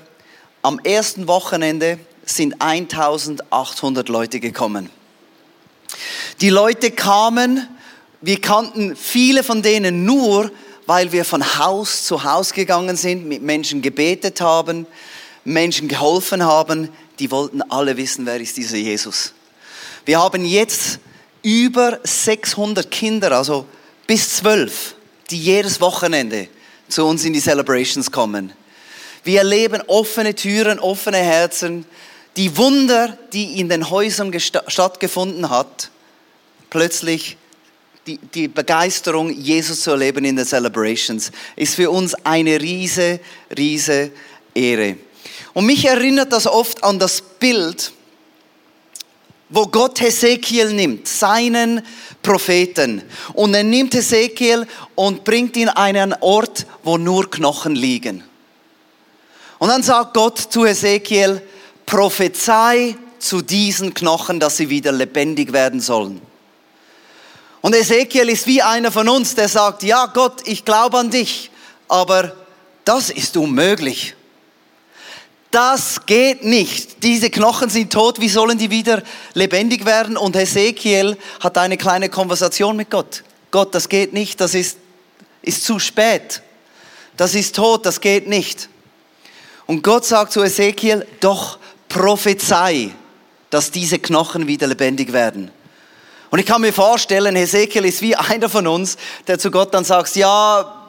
am 0.62 0.80
ersten 0.80 1.28
Wochenende 1.28 2.00
sind 2.26 2.62
1800 2.62 4.10
Leute 4.10 4.40
gekommen. 4.40 4.90
Die 6.42 6.50
Leute 6.50 6.92
kamen, 6.92 7.68
wir 8.22 8.42
kannten 8.42 8.96
viele 8.96 9.44
von 9.44 9.62
denen 9.62 10.06
nur, 10.06 10.52
weil 10.88 11.12
wir 11.12 11.26
von 11.26 11.58
Haus 11.58 12.06
zu 12.06 12.24
Haus 12.24 12.54
gegangen 12.54 12.96
sind, 12.96 13.28
mit 13.28 13.42
Menschen 13.42 13.82
gebetet 13.82 14.42
haben, 14.42 14.86
Menschen 15.44 15.88
geholfen 15.88 16.44
haben, 16.44 16.90
die 17.20 17.32
wollten 17.32 17.62
alle 17.64 17.98
wissen, 17.98 18.26
wer 18.26 18.40
ist 18.40 18.58
dieser 18.58 18.78
Jesus. 18.78 19.34
Wir 20.06 20.20
haben 20.20 20.46
jetzt 20.46 21.00
über 21.46 22.00
600 22.04 22.90
Kinder, 22.90 23.32
also 23.32 23.68
bis 24.08 24.38
zwölf, 24.38 24.96
die 25.30 25.40
jedes 25.40 25.80
Wochenende 25.80 26.48
zu 26.90 27.06
uns 27.06 27.24
in 27.24 27.34
die 27.34 27.40
Celebrations 27.40 28.12
kommen. 28.12 28.52
Wir 29.24 29.40
erleben 29.40 29.84
offene 29.86 30.34
Türen, 30.34 30.80
offene 30.80 31.18
Herzen, 31.18 31.86
die 32.36 32.58
Wunder, 32.58 33.16
die 33.32 33.60
in 33.60 33.70
den 33.70 33.92
Häusern 33.92 34.34
stattgefunden 34.40 35.52
hat, 35.52 35.92
plötzlich 36.72 37.38
die, 38.08 38.18
die 38.18 38.48
Begeisterung, 38.48 39.30
Jesus 39.30 39.82
zu 39.82 39.92
erleben 39.92 40.26
in 40.26 40.36
den 40.36 40.46
Celebrations, 40.46 41.32
ist 41.56 41.76
für 41.76 41.92
uns 41.92 42.16
eine 42.26 42.60
riese, 42.60 43.20
riese 43.56 44.10
Ehre. 44.56 44.98
Und 45.54 45.68
mich 45.68 45.86
erinnert 45.86 46.34
das 46.34 46.48
oft 46.48 46.84
an 46.84 46.98
das 46.98 47.22
Bild, 47.22 47.92
wo 49.50 49.68
Gott 49.68 50.02
Hesekiel 50.02 50.74
nimmt, 50.74 51.08
seinen 51.08 51.82
Propheten. 52.22 53.04
Und 53.34 53.54
er 53.54 53.64
nimmt 53.64 53.94
Hesekiel 53.94 54.68
und 54.96 55.24
bringt 55.24 55.56
ihn 55.58 55.70
an 55.70 55.96
einen 55.96 56.16
Ort, 56.22 56.66
wo 56.84 56.98
nur 56.98 57.30
Knochen 57.30 57.76
liegen. 57.76 58.24
Und 59.60 59.70
dann 59.70 59.84
sagt 59.84 60.14
Gott 60.14 60.40
zu 60.40 60.66
Hesekiel, 60.66 61.42
prophezei 61.86 62.96
zu 63.20 63.42
diesen 63.42 63.94
Knochen, 63.94 64.40
dass 64.40 64.58
sie 64.58 64.70
wieder 64.70 64.92
lebendig 64.92 65.54
werden 65.54 65.80
sollen. 65.80 66.22
Und 67.62 67.74
Ezekiel 67.74 68.30
ist 68.30 68.46
wie 68.46 68.62
einer 68.62 68.92
von 68.92 69.10
uns, 69.10 69.34
der 69.34 69.50
sagt, 69.50 69.82
ja 69.82 70.06
Gott, 70.06 70.48
ich 70.48 70.66
glaube 70.66 71.00
an 71.00 71.10
dich, 71.10 71.50
aber 71.88 72.36
das 72.84 73.10
ist 73.10 73.36
unmöglich. 73.38 74.16
Das 75.56 76.06
geht 76.06 76.44
nicht. 76.44 77.02
Diese 77.02 77.30
Knochen 77.30 77.70
sind 77.70 77.94
tot, 77.94 78.20
wie 78.20 78.28
sollen 78.28 78.58
die 78.58 78.72
wieder 78.72 79.02
lebendig 79.36 79.86
werden? 79.86 80.18
Und 80.18 80.36
Ezekiel 80.36 81.18
hat 81.40 81.58
eine 81.58 81.78
kleine 81.78 82.10
Konversation 82.10 82.76
mit 82.76 82.90
Gott. 82.90 83.24
Gott, 83.52 83.74
das 83.74 83.88
geht 83.88 84.12
nicht, 84.12 84.42
das 84.42 84.54
ist, 84.54 84.78
ist 85.42 85.64
zu 85.64 85.80
spät. 85.80 86.42
Das 87.16 87.36
ist 87.36 87.56
tot, 87.56 87.86
das 87.86 88.02
geht 88.02 88.28
nicht. 88.28 88.68
Und 89.66 89.82
Gott 89.82 90.04
sagt 90.04 90.34
zu 90.34 90.44
Ezekiel, 90.44 91.08
doch 91.22 91.58
prophezei, 91.88 92.92
dass 93.50 93.72
diese 93.72 93.98
Knochen 93.98 94.48
wieder 94.48 94.68
lebendig 94.68 95.14
werden. 95.14 95.52
Und 96.32 96.40
ich 96.40 96.46
kann 96.46 96.60
mir 96.60 96.74
vorstellen, 96.74 97.34
Hesekiel 97.38 97.86
ist 97.86 98.02
wie 98.02 98.14
einer 98.14 98.50
von 98.50 98.68
uns, 98.68 98.98
der 99.26 99.40
zu 99.40 99.50
Gott 99.52 99.74
dann 99.74 99.86
sagt, 99.86 100.18
ja, 100.18 100.86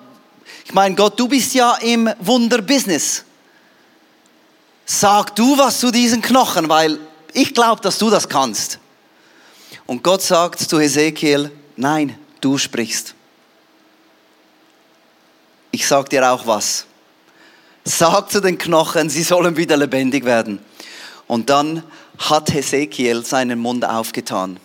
ich 0.65 0.75
meine, 0.75 0.97
Gott, 0.97 1.21
du 1.21 1.29
bist 1.29 1.55
ja 1.55 1.77
im 1.77 2.11
Wunderbusiness. 2.19 3.26
Sag 4.87 5.35
du 5.37 5.59
was 5.59 5.81
zu 5.81 5.91
diesen 5.91 6.23
Knochen, 6.23 6.69
weil 6.69 6.99
ich 7.35 7.53
glaube, 7.53 7.83
dass 7.83 7.99
du 7.99 8.09
das 8.09 8.29
kannst. 8.29 8.79
Und 9.85 10.03
Gott 10.03 10.23
sagt 10.23 10.61
zu 10.61 10.81
Hesekiel, 10.81 11.51
nein, 11.77 12.19
du 12.41 12.57
sprichst. 12.57 13.15
Ich 15.73 15.87
sag 15.87 16.09
dir 16.09 16.31
auch 16.31 16.47
was. 16.47 16.87
Sag 17.85 18.31
zu 18.31 18.41
den 18.41 18.57
Knochen, 18.57 19.11
sie 19.11 19.23
sollen 19.23 19.57
wieder 19.57 19.77
lebendig 19.77 20.25
werden. 20.25 20.61
Und 21.27 21.51
dann 21.51 21.83
hat 22.19 22.55
Hesekiel 22.55 23.25
seinen 23.25 23.59
Mund 23.59 23.85
aufgetan 23.85 24.59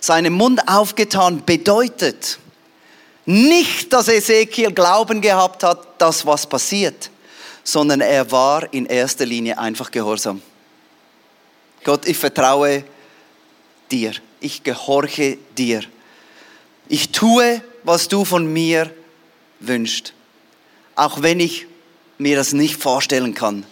seinen 0.00 0.32
Mund 0.32 0.66
aufgetan 0.68 1.44
bedeutet 1.44 2.38
nicht, 3.26 3.92
dass 3.92 4.08
Ezekiel 4.08 4.72
Glauben 4.72 5.20
gehabt 5.20 5.62
hat, 5.62 6.00
dass 6.00 6.24
was 6.24 6.46
passiert, 6.46 7.10
sondern 7.68 8.00
er 8.00 8.30
war 8.30 8.72
in 8.72 8.86
erster 8.86 9.26
Linie 9.26 9.58
einfach 9.58 9.90
gehorsam. 9.90 10.40
Gott, 11.84 12.08
ich 12.08 12.16
vertraue 12.16 12.82
dir. 13.90 14.12
Ich 14.40 14.62
gehorche 14.62 15.36
dir. 15.58 15.82
Ich 16.88 17.12
tue, 17.12 17.62
was 17.82 18.08
du 18.08 18.24
von 18.24 18.50
mir 18.50 18.90
wünschst. 19.60 20.14
Auch 20.94 21.20
wenn 21.20 21.40
ich 21.40 21.66
mir 22.16 22.36
das 22.36 22.54
nicht 22.54 22.80
vorstellen 22.82 23.34
kann. 23.34 23.66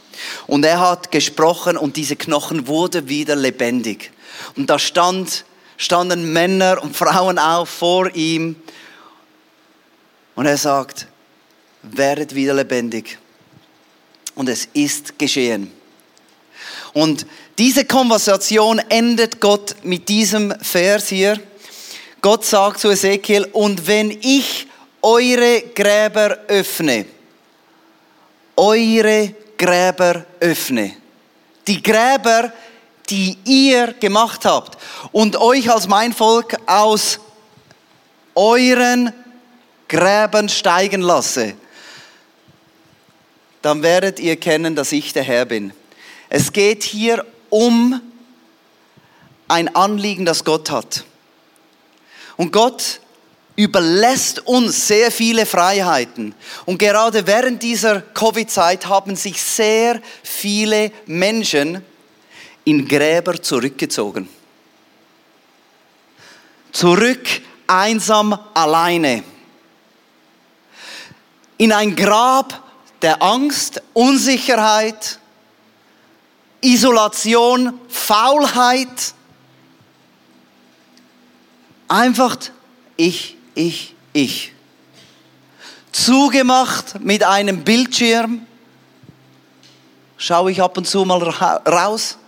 Und 0.47 0.67
er 0.67 0.81
hat 0.81 1.11
gesprochen 1.11 1.79
und 1.79 1.97
diese 1.97 2.17
Knochen 2.17 2.67
wurden 2.67 3.09
wieder 3.09 3.35
lebendig. 3.35 4.13
Und 4.57 4.69
da 4.69 4.79
stand 4.79 5.47
standen 5.79 6.35
Männer 6.35 6.83
und 6.83 6.95
Frauen 6.95 7.39
auf 7.39 7.71
vor 7.71 8.15
ihm 8.15 8.57
und 10.35 10.45
er 10.45 10.59
sagt, 10.59 11.07
werdet 11.83 12.35
wieder 12.35 12.53
lebendig. 12.53 13.19
Und 14.37 14.49
es 14.49 14.69
ist 14.73 15.19
geschehen. 15.19 15.73
Und 16.93 17.27
diese 17.59 17.85
Konversation 17.85 18.79
endet 18.89 19.41
Gott 19.41 19.77
mit 19.83 20.09
diesem 20.09 20.55
Vers 20.61 21.09
hier. 21.09 21.41
Gott 22.23 22.45
sagt 22.45 22.81
zu 22.81 22.91
Ezekiel, 22.91 23.49
und 23.53 23.87
wenn 23.87 24.11
ich 24.11 24.67
eure 25.03 25.63
Gräber 25.75 26.39
öffne, 26.49 27.07
eure 28.57 29.35
Gräber 29.57 30.25
öffne, 30.41 30.97
die 31.67 31.83
Gräber, 31.83 32.53
die 33.09 33.37
ihr 33.45 33.95
gemacht 33.95 34.45
habt 34.45 34.79
und 35.13 35.37
euch 35.37 35.71
als 35.71 35.87
mein 35.87 36.13
Volk 36.13 36.57
aus 36.67 37.21
euren 38.35 39.13
Gräben 39.89 40.49
steigen 40.49 41.01
lasse, 41.01 41.55
dann 43.67 43.83
werdet 43.83 44.21
ihr 44.21 44.37
kennen, 44.37 44.77
dass 44.77 44.93
ich 44.93 45.13
der 45.13 45.25
Herr 45.25 45.45
bin. 45.45 45.73
Es 46.29 46.53
geht 46.53 46.85
hier 46.85 47.27
um 47.51 48.01
ein 49.49 49.75
Anliegen, 49.75 50.25
das 50.25 50.45
Gott 50.45 50.71
hat. 50.71 51.05
Und 52.37 52.53
Gott 52.53 53.01
überlässt 53.57 54.47
uns 54.47 54.87
sehr 54.87 55.11
viele 55.11 55.47
Freiheiten. 55.47 56.33
Und 56.65 56.79
gerade 56.79 57.27
während 57.27 57.61
dieser 57.61 58.03
Covid-Zeit 58.03 58.87
haben 58.87 59.17
sich 59.17 59.43
sehr 59.43 60.01
viele 60.23 60.93
Menschen 61.07 61.85
in 62.63 62.87
Gräber 62.87 63.43
zurückgezogen. 63.43 64.29
Zurück 66.71 67.27
einsam 67.67 68.39
alleine. 68.55 69.25
In 71.59 71.73
ein 71.73 71.97
Grab 71.97 72.63
der 73.03 73.23
Angst, 73.23 73.83
Unsicherheit, 73.93 75.19
Isolation, 76.61 77.79
Faulheit. 77.89 79.15
Einfach 81.89 82.37
ich, 82.97 83.37
ich, 83.55 83.95
ich. 84.13 84.53
Zugemacht 85.93 87.01
mit 87.01 87.23
einem 87.23 87.63
Bildschirm. 87.63 88.47
Schaue 90.17 90.51
ich 90.51 90.63
ab 90.63 90.77
und 90.77 90.87
zu 90.87 91.05
mal 91.05 91.23
raus. 91.23 92.19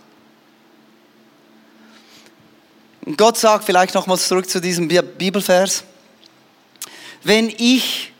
Und 3.04 3.16
Gott 3.16 3.38
sagt 3.38 3.64
vielleicht 3.64 3.94
nochmals 3.94 4.28
zurück 4.28 4.48
zu 4.48 4.60
diesem 4.60 4.86
Bibelvers. 4.88 5.82
Wenn 7.24 7.48
ich 7.48 8.12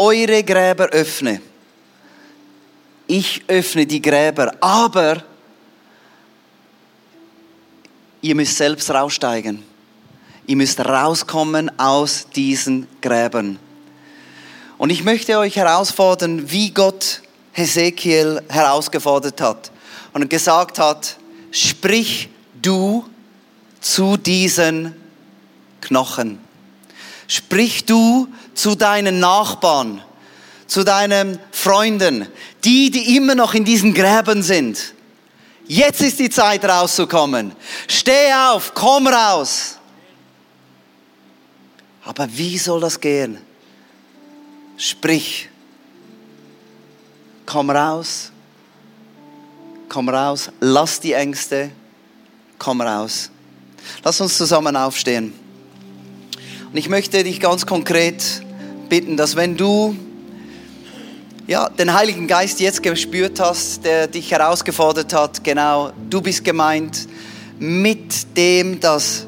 eure 0.00 0.42
Gräber 0.42 0.88
öffne, 0.88 1.40
ich 3.06 3.42
öffne 3.48 3.86
die 3.86 4.00
Gräber, 4.00 4.54
aber 4.60 5.22
ihr 8.22 8.34
müsst 8.34 8.56
selbst 8.56 8.90
raussteigen. 8.90 9.62
Ihr 10.46 10.56
müsst 10.56 10.80
rauskommen 10.80 11.78
aus 11.78 12.26
diesen 12.34 12.86
Gräbern. 13.00 13.58
Und 14.78 14.90
ich 14.90 15.04
möchte 15.04 15.38
euch 15.38 15.56
herausfordern, 15.56 16.50
wie 16.50 16.70
Gott 16.70 17.22
Hesekiel 17.52 18.42
herausgefordert 18.48 19.40
hat 19.40 19.70
und 20.12 20.30
gesagt 20.30 20.78
hat, 20.78 21.16
sprich 21.50 22.28
du 22.62 23.04
zu 23.80 24.16
diesen 24.16 24.94
Knochen. 25.80 26.38
Sprich 27.26 27.84
du 27.84 28.28
zu 28.60 28.74
deinen 28.74 29.20
Nachbarn 29.20 30.02
zu 30.70 30.84
deinen 30.84 31.40
Freunden, 31.50 32.28
die, 32.62 32.92
die 32.92 33.16
immer 33.16 33.34
noch 33.34 33.54
in 33.54 33.64
diesen 33.64 33.92
Gräben 33.92 34.40
sind. 34.40 34.94
Jetzt 35.66 36.00
ist 36.00 36.20
die 36.20 36.30
Zeit 36.30 36.64
rauszukommen. 36.64 37.52
Steh 37.88 38.32
auf, 38.32 38.72
komm 38.72 39.08
raus. 39.08 39.78
Aber 42.04 42.28
wie 42.30 42.56
soll 42.56 42.80
das 42.80 43.00
gehen? 43.00 43.38
Sprich. 44.76 45.48
Komm 47.46 47.70
raus. 47.70 48.30
Komm 49.88 50.08
raus. 50.08 50.50
Lass 50.60 51.00
die 51.00 51.14
Ängste. 51.14 51.72
Komm 52.58 52.80
raus. 52.80 53.28
Lass 54.04 54.20
uns 54.20 54.38
zusammen 54.38 54.76
aufstehen. 54.76 55.32
Und 56.70 56.76
ich 56.76 56.88
möchte 56.88 57.24
dich 57.24 57.40
ganz 57.40 57.66
konkret 57.66 58.22
bitten, 58.90 59.16
dass 59.16 59.36
wenn 59.36 59.56
du 59.56 59.96
ja, 61.46 61.68
den 61.70 61.94
Heiligen 61.94 62.26
Geist 62.26 62.60
jetzt 62.60 62.82
gespürt 62.82 63.40
hast, 63.40 63.84
der 63.84 64.06
dich 64.06 64.30
herausgefordert 64.30 65.14
hat, 65.14 65.42
genau, 65.42 65.92
du 66.10 66.20
bist 66.20 66.44
gemeint 66.44 67.08
mit 67.58 68.36
dem, 68.36 68.78
dass 68.80 69.26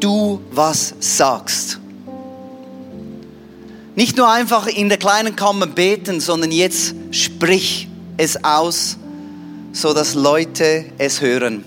du 0.00 0.40
was 0.50 0.94
sagst. 1.00 1.78
Nicht 3.94 4.16
nur 4.16 4.30
einfach 4.30 4.66
in 4.66 4.88
der 4.88 4.98
kleinen 4.98 5.36
Kammer 5.36 5.66
beten, 5.66 6.20
sondern 6.20 6.50
jetzt 6.50 6.94
sprich 7.10 7.88
es 8.16 8.42
aus, 8.42 8.96
so 9.72 9.92
dass 9.92 10.14
Leute 10.14 10.86
es 10.98 11.20
hören. 11.20 11.64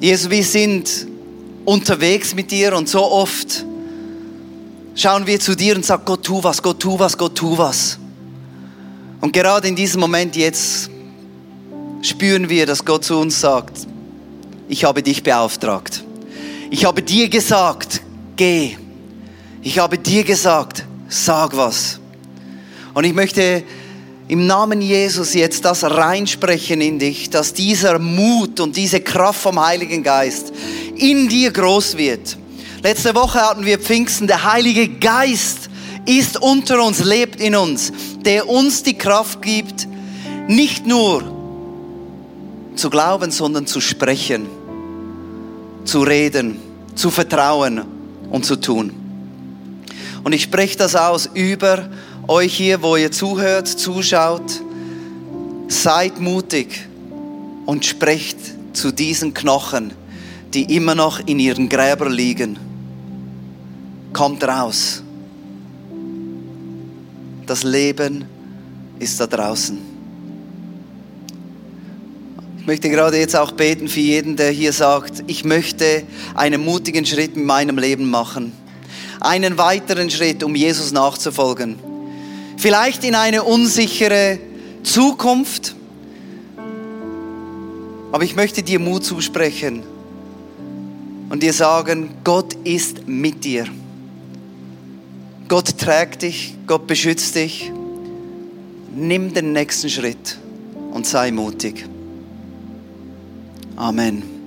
Jesus, 0.00 0.30
wir 0.30 0.44
sind 0.44 1.07
unterwegs 1.68 2.34
mit 2.34 2.50
dir 2.50 2.74
und 2.74 2.88
so 2.88 3.12
oft 3.12 3.66
schauen 4.94 5.26
wir 5.26 5.38
zu 5.38 5.54
dir 5.54 5.76
und 5.76 5.84
sagen, 5.84 6.02
Gott, 6.06 6.24
tu 6.24 6.42
was, 6.42 6.62
Gott, 6.62 6.80
tu 6.80 6.98
was, 6.98 7.18
Gott, 7.18 7.34
tu 7.34 7.58
was. 7.58 7.98
Und 9.20 9.34
gerade 9.34 9.68
in 9.68 9.76
diesem 9.76 10.00
Moment 10.00 10.34
jetzt 10.34 10.88
spüren 12.00 12.48
wir, 12.48 12.64
dass 12.64 12.86
Gott 12.86 13.04
zu 13.04 13.18
uns 13.18 13.38
sagt, 13.38 13.86
ich 14.66 14.84
habe 14.84 15.02
dich 15.02 15.22
beauftragt. 15.22 16.04
Ich 16.70 16.86
habe 16.86 17.02
dir 17.02 17.28
gesagt, 17.28 18.00
geh. 18.36 18.78
Ich 19.60 19.78
habe 19.78 19.98
dir 19.98 20.24
gesagt, 20.24 20.86
sag 21.10 21.54
was. 21.54 22.00
Und 22.94 23.04
ich 23.04 23.12
möchte 23.12 23.62
im 24.28 24.46
Namen 24.46 24.80
Jesus 24.80 25.34
jetzt 25.34 25.64
das 25.64 25.82
reinsprechen 25.82 26.80
in 26.80 26.98
dich, 26.98 27.30
dass 27.30 27.54
dieser 27.54 27.98
Mut 27.98 28.60
und 28.60 28.76
diese 28.76 29.00
Kraft 29.00 29.40
vom 29.40 29.64
Heiligen 29.64 30.02
Geist 30.02 30.52
in 30.96 31.28
dir 31.28 31.50
groß 31.50 31.96
wird 31.96 32.36
Letzte 32.82 33.12
Woche 33.16 33.40
hatten 33.40 33.64
wir 33.66 33.80
Pfingsten. 33.80 34.28
Der 34.28 34.52
Heilige 34.52 34.88
Geist 34.88 35.68
ist 36.06 36.40
unter 36.40 36.84
uns, 36.84 37.02
lebt 37.02 37.40
in 37.40 37.56
uns, 37.56 37.92
der 38.24 38.48
uns 38.48 38.84
die 38.84 38.96
Kraft 38.96 39.42
gibt, 39.42 39.88
nicht 40.46 40.86
nur 40.86 41.24
zu 42.76 42.88
glauben, 42.88 43.32
sondern 43.32 43.66
zu 43.66 43.80
sprechen, 43.80 44.46
zu 45.84 46.02
reden, 46.02 46.60
zu 46.94 47.10
vertrauen 47.10 47.82
und 48.30 48.46
zu 48.46 48.56
tun. 48.56 48.92
Und 50.22 50.32
ich 50.32 50.42
spreche 50.42 50.78
das 50.78 50.94
aus 50.94 51.28
über 51.34 51.88
euch 52.28 52.54
hier, 52.54 52.82
wo 52.82 52.96
ihr 52.96 53.10
zuhört, 53.10 53.66
zuschaut. 53.66 54.62
Seid 55.66 56.20
mutig 56.20 56.86
und 57.66 57.84
sprecht 57.84 58.38
zu 58.72 58.92
diesen 58.92 59.34
Knochen, 59.34 59.92
die 60.54 60.76
immer 60.76 60.94
noch 60.94 61.20
in 61.26 61.40
ihren 61.40 61.68
Gräbern 61.68 62.12
liegen 62.12 62.58
kommt 64.12 64.42
raus. 64.44 65.02
Das 67.46 67.62
Leben 67.62 68.24
ist 68.98 69.20
da 69.20 69.26
draußen. 69.26 69.78
Ich 72.58 72.66
möchte 72.66 72.90
gerade 72.90 73.16
jetzt 73.18 73.36
auch 73.36 73.52
beten 73.52 73.88
für 73.88 74.00
jeden, 74.00 74.36
der 74.36 74.50
hier 74.50 74.72
sagt, 74.72 75.24
ich 75.26 75.44
möchte 75.44 76.02
einen 76.34 76.64
mutigen 76.64 77.06
Schritt 77.06 77.36
in 77.36 77.44
meinem 77.44 77.78
Leben 77.78 78.10
machen. 78.10 78.52
Einen 79.20 79.56
weiteren 79.56 80.10
Schritt, 80.10 80.42
um 80.42 80.54
Jesus 80.54 80.92
nachzufolgen. 80.92 81.76
Vielleicht 82.58 83.04
in 83.04 83.14
eine 83.14 83.44
unsichere 83.44 84.40
Zukunft. 84.82 85.76
Aber 88.10 88.24
ich 88.24 88.34
möchte 88.34 88.64
dir 88.64 88.80
Mut 88.80 89.04
zusprechen 89.04 89.84
und 91.30 91.44
dir 91.44 91.52
sagen, 91.52 92.10
Gott 92.24 92.54
ist 92.64 93.06
mit 93.06 93.44
dir. 93.44 93.66
Gott 95.46 95.78
trägt 95.78 96.22
dich, 96.22 96.56
Gott 96.66 96.88
beschützt 96.88 97.36
dich. 97.36 97.70
Nimm 98.92 99.32
den 99.32 99.52
nächsten 99.52 99.88
Schritt 99.88 100.36
und 100.90 101.06
sei 101.06 101.30
mutig. 101.30 101.86
Amen. 103.76 104.37